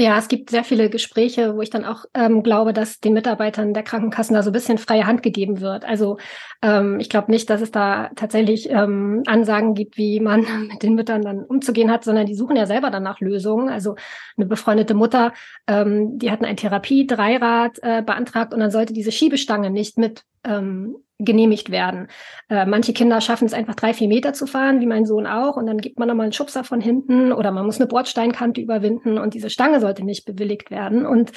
Ja, 0.00 0.16
es 0.16 0.28
gibt 0.28 0.50
sehr 0.50 0.62
viele 0.62 0.90
Gespräche, 0.90 1.56
wo 1.56 1.60
ich 1.60 1.70
dann 1.70 1.84
auch 1.84 2.04
ähm, 2.14 2.44
glaube, 2.44 2.72
dass 2.72 3.00
den 3.00 3.14
Mitarbeitern 3.14 3.74
der 3.74 3.82
Krankenkassen 3.82 4.32
da 4.34 4.44
so 4.44 4.50
ein 4.50 4.52
bisschen 4.52 4.78
freie 4.78 5.06
Hand 5.06 5.24
gegeben 5.24 5.60
wird. 5.60 5.84
Also 5.84 6.18
ähm, 6.62 7.00
ich 7.00 7.08
glaube 7.08 7.32
nicht, 7.32 7.50
dass 7.50 7.60
es 7.60 7.72
da 7.72 8.10
tatsächlich 8.14 8.70
ähm, 8.70 9.24
Ansagen 9.26 9.74
gibt, 9.74 9.96
wie 9.96 10.20
man 10.20 10.42
mit 10.68 10.84
den 10.84 10.94
Müttern 10.94 11.22
dann 11.22 11.44
umzugehen 11.44 11.90
hat, 11.90 12.04
sondern 12.04 12.26
die 12.26 12.36
suchen 12.36 12.54
ja 12.54 12.66
selber 12.66 12.90
dann 12.90 13.02
nach 13.02 13.18
Lösungen. 13.18 13.70
Also 13.70 13.96
eine 14.36 14.46
befreundete 14.46 14.94
Mutter, 14.94 15.32
ähm, 15.66 16.16
die 16.16 16.30
hatten 16.30 16.44
ein 16.44 16.56
Therapie-Dreirad 16.56 17.78
äh, 17.82 18.02
beantragt 18.02 18.54
und 18.54 18.60
dann 18.60 18.70
sollte 18.70 18.92
diese 18.92 19.10
Schiebestange 19.10 19.70
nicht 19.70 19.98
mit 19.98 20.22
ähm, 20.48 20.96
genehmigt 21.18 21.70
werden. 21.70 22.06
Äh, 22.48 22.64
manche 22.64 22.92
Kinder 22.92 23.20
schaffen 23.20 23.46
es 23.46 23.52
einfach 23.52 23.74
drei, 23.74 23.92
vier 23.92 24.08
Meter 24.08 24.32
zu 24.32 24.46
fahren, 24.46 24.80
wie 24.80 24.86
mein 24.86 25.04
Sohn 25.04 25.26
auch, 25.26 25.56
und 25.56 25.66
dann 25.66 25.78
gibt 25.78 25.98
man 25.98 26.08
nochmal 26.08 26.24
einen 26.24 26.32
Schubser 26.32 26.62
von 26.62 26.80
hinten 26.80 27.32
oder 27.32 27.50
man 27.50 27.66
muss 27.66 27.80
eine 27.80 27.88
Bordsteinkante 27.88 28.60
überwinden 28.60 29.18
und 29.18 29.34
diese 29.34 29.50
Stange 29.50 29.80
sollte 29.80 30.04
nicht 30.04 30.24
bewilligt 30.24 30.70
werden. 30.70 31.06
Und 31.06 31.32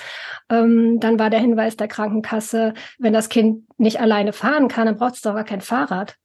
ähm, 0.50 1.00
dann 1.00 1.18
war 1.18 1.32
der 1.32 1.40
Hinweis 1.40 1.78
der 1.78 1.88
Krankenkasse, 1.88 2.74
wenn 3.00 3.14
das 3.14 3.30
Kind 3.30 3.64
nicht 3.80 4.00
alleine 4.00 4.34
fahren 4.34 4.68
kann, 4.68 4.86
dann 4.86 4.98
braucht 4.98 5.16
es 5.16 5.22
doch 5.22 5.34
gar 5.34 5.44
kein 5.44 5.62
Fahrrad. 5.62 6.16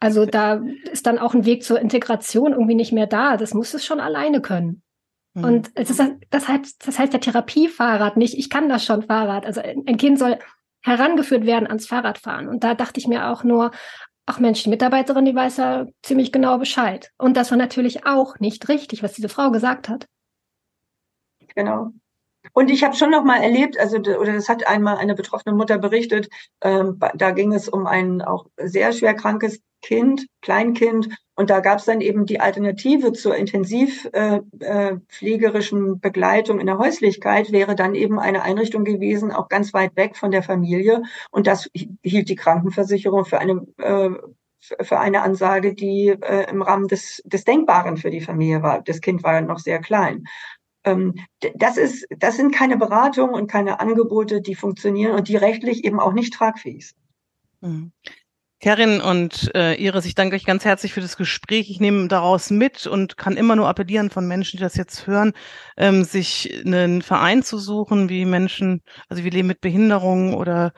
Also 0.00 0.24
da 0.24 0.62
ist 0.90 1.06
dann 1.06 1.18
auch 1.18 1.34
ein 1.34 1.44
Weg 1.44 1.64
zur 1.64 1.78
Integration 1.80 2.52
irgendwie 2.52 2.74
nicht 2.74 2.92
mehr 2.92 3.06
da. 3.06 3.36
Das 3.36 3.52
muss 3.52 3.74
es 3.74 3.84
schon 3.84 4.00
alleine 4.00 4.40
können. 4.40 4.82
Mhm. 5.34 5.44
Und 5.44 5.70
es 5.74 5.90
ist, 5.90 6.02
das 6.30 6.48
heißt, 6.48 6.86
das 6.86 6.98
heißt 6.98 7.12
der 7.12 7.20
Therapiefahrrad 7.20 8.16
nicht, 8.16 8.38
ich 8.38 8.48
kann 8.48 8.70
das 8.70 8.84
schon 8.84 9.02
Fahrrad. 9.02 9.44
Also 9.44 9.60
ein 9.60 9.96
Kind 9.98 10.18
soll 10.18 10.38
herangeführt 10.82 11.46
werden 11.46 11.66
ans 11.66 11.86
Fahrradfahren. 11.86 12.48
Und 12.48 12.64
da 12.64 12.74
dachte 12.74 13.00
ich 13.00 13.06
mir 13.06 13.28
auch 13.28 13.44
nur, 13.44 13.70
ach 14.26 14.38
Mensch, 14.38 14.62
die 14.62 14.70
Mitarbeiterin, 14.70 15.24
die 15.24 15.34
weiß 15.34 15.56
ja 15.58 15.86
ziemlich 16.02 16.32
genau 16.32 16.58
Bescheid. 16.58 17.10
Und 17.18 17.36
das 17.36 17.50
war 17.50 17.58
natürlich 17.58 18.06
auch 18.06 18.38
nicht 18.38 18.68
richtig, 18.68 19.02
was 19.02 19.12
diese 19.12 19.28
Frau 19.28 19.50
gesagt 19.50 19.88
hat. 19.88 20.06
Genau. 21.54 21.92
Und 22.52 22.70
ich 22.70 22.84
habe 22.84 22.96
schon 22.96 23.10
noch 23.10 23.24
mal 23.24 23.42
erlebt, 23.42 23.78
also 23.78 23.98
oder 23.98 24.32
das 24.32 24.48
hat 24.48 24.66
einmal 24.66 24.96
eine 24.96 25.14
betroffene 25.14 25.54
Mutter 25.54 25.76
berichtet, 25.78 26.28
ähm, 26.62 26.98
da 27.14 27.30
ging 27.30 27.52
es 27.52 27.68
um 27.68 27.86
ein 27.86 28.22
auch 28.22 28.46
sehr 28.56 28.92
schwer 28.92 29.14
krankes 29.14 29.60
Kind, 29.82 30.26
Kleinkind, 30.42 31.08
und 31.34 31.50
da 31.50 31.60
gab 31.60 31.78
es 31.78 31.86
dann 31.86 32.00
eben 32.00 32.24
die 32.24 32.40
Alternative 32.40 33.12
zur 33.12 33.34
intensivpflegerischen 33.34 35.86
äh, 35.86 35.92
äh, 35.92 35.96
Begleitung 36.00 36.60
in 36.60 36.66
der 36.66 36.78
Häuslichkeit 36.78 37.50
wäre 37.50 37.74
dann 37.74 37.96
eben 37.96 38.20
eine 38.20 38.42
Einrichtung 38.42 38.84
gewesen, 38.84 39.32
auch 39.32 39.48
ganz 39.48 39.74
weit 39.74 39.96
weg 39.96 40.16
von 40.16 40.30
der 40.30 40.44
Familie, 40.44 41.02
und 41.30 41.48
das 41.48 41.68
hielt 41.74 42.28
die 42.28 42.36
Krankenversicherung 42.36 43.24
für 43.24 43.38
eine 43.38 43.66
äh, 43.78 44.10
für 44.80 45.00
eine 45.00 45.22
Ansage, 45.22 45.74
die 45.74 46.08
äh, 46.08 46.48
im 46.48 46.62
Rahmen 46.62 46.86
des, 46.86 47.20
des 47.24 47.44
Denkbaren 47.44 47.96
für 47.96 48.10
die 48.10 48.20
Familie 48.20 48.62
war. 48.62 48.80
Das 48.80 49.00
Kind 49.00 49.24
war 49.24 49.34
ja 49.34 49.40
noch 49.40 49.58
sehr 49.58 49.80
klein. 49.80 50.24
Ähm, 50.84 51.14
das 51.54 51.76
ist, 51.76 52.06
das 52.18 52.36
sind 52.36 52.54
keine 52.54 52.76
Beratungen 52.76 53.34
und 53.34 53.50
keine 53.50 53.80
Angebote, 53.80 54.40
die 54.40 54.54
funktionieren 54.54 55.14
und 55.14 55.28
die 55.28 55.36
rechtlich 55.36 55.84
eben 55.84 56.00
auch 56.00 56.12
nicht 56.12 56.34
tragfähig 56.34 56.88
sind. 56.88 56.98
Mhm. 57.60 57.92
Kerin 58.62 59.00
und 59.00 59.50
äh, 59.56 59.74
Iris, 59.74 60.04
ich 60.04 60.14
danke 60.14 60.36
euch 60.36 60.44
ganz 60.44 60.64
herzlich 60.64 60.92
für 60.92 61.00
das 61.00 61.16
Gespräch. 61.16 61.68
Ich 61.68 61.80
nehme 61.80 62.06
daraus 62.06 62.48
mit 62.50 62.86
und 62.86 63.16
kann 63.16 63.36
immer 63.36 63.56
nur 63.56 63.66
appellieren 63.66 64.08
von 64.08 64.28
Menschen, 64.28 64.56
die 64.56 64.62
das 64.62 64.76
jetzt 64.76 65.08
hören, 65.08 65.32
ähm, 65.76 66.04
sich 66.04 66.62
einen 66.64 67.02
Verein 67.02 67.42
zu 67.42 67.58
suchen, 67.58 68.08
wie 68.08 68.24
Menschen, 68.24 68.82
also 69.08 69.24
wir 69.24 69.32
leben 69.32 69.48
mit 69.48 69.60
Behinderungen 69.60 70.34
oder 70.34 70.72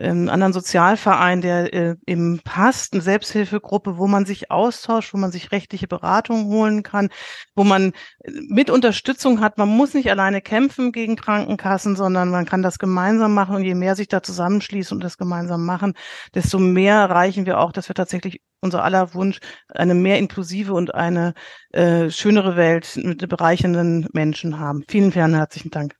ähm, 0.00 0.28
anderen 0.28 0.52
Sozialverein, 0.52 1.40
der 1.42 1.72
äh, 1.74 1.96
eben 2.06 2.40
passt, 2.42 2.94
eine 2.94 3.02
Selbsthilfegruppe, 3.02 3.98
wo 3.98 4.06
man 4.06 4.24
sich 4.24 4.50
austauscht, 4.50 5.12
wo 5.12 5.18
man 5.18 5.30
sich 5.30 5.52
rechtliche 5.52 5.86
Beratung 5.86 6.46
holen 6.46 6.82
kann, 6.82 7.10
wo 7.54 7.64
man 7.64 7.92
äh, 8.24 8.30
mit 8.48 8.70
Unterstützung 8.70 9.40
hat. 9.40 9.58
Man 9.58 9.68
muss 9.68 9.94
nicht 9.94 10.10
alleine 10.10 10.40
kämpfen 10.40 10.92
gegen 10.92 11.16
Krankenkassen, 11.16 11.96
sondern 11.96 12.30
man 12.30 12.46
kann 12.46 12.62
das 12.62 12.78
gemeinsam 12.78 13.34
machen. 13.34 13.56
Und 13.56 13.64
je 13.64 13.74
mehr 13.74 13.94
sich 13.94 14.08
da 14.08 14.22
zusammenschließen 14.22 14.96
und 14.96 15.04
das 15.04 15.18
gemeinsam 15.18 15.64
machen, 15.64 15.94
desto 16.34 16.58
mehr 16.58 16.96
erreichen 16.96 17.46
wir 17.46 17.60
auch, 17.60 17.72
dass 17.72 17.88
wir 17.88 17.94
tatsächlich 17.94 18.40
unser 18.62 18.84
aller 18.84 19.14
Wunsch, 19.14 19.40
eine 19.68 19.94
mehr 19.94 20.18
inklusive 20.18 20.72
und 20.74 20.94
eine 20.94 21.34
äh, 21.72 22.10
schönere 22.10 22.56
Welt 22.56 22.98
mit 23.02 23.26
bereichernden 23.28 24.08
Menschen 24.12 24.58
haben. 24.58 24.84
Vielen, 24.88 25.12
vielen 25.12 25.34
herzlichen 25.34 25.70
Dank. 25.70 25.99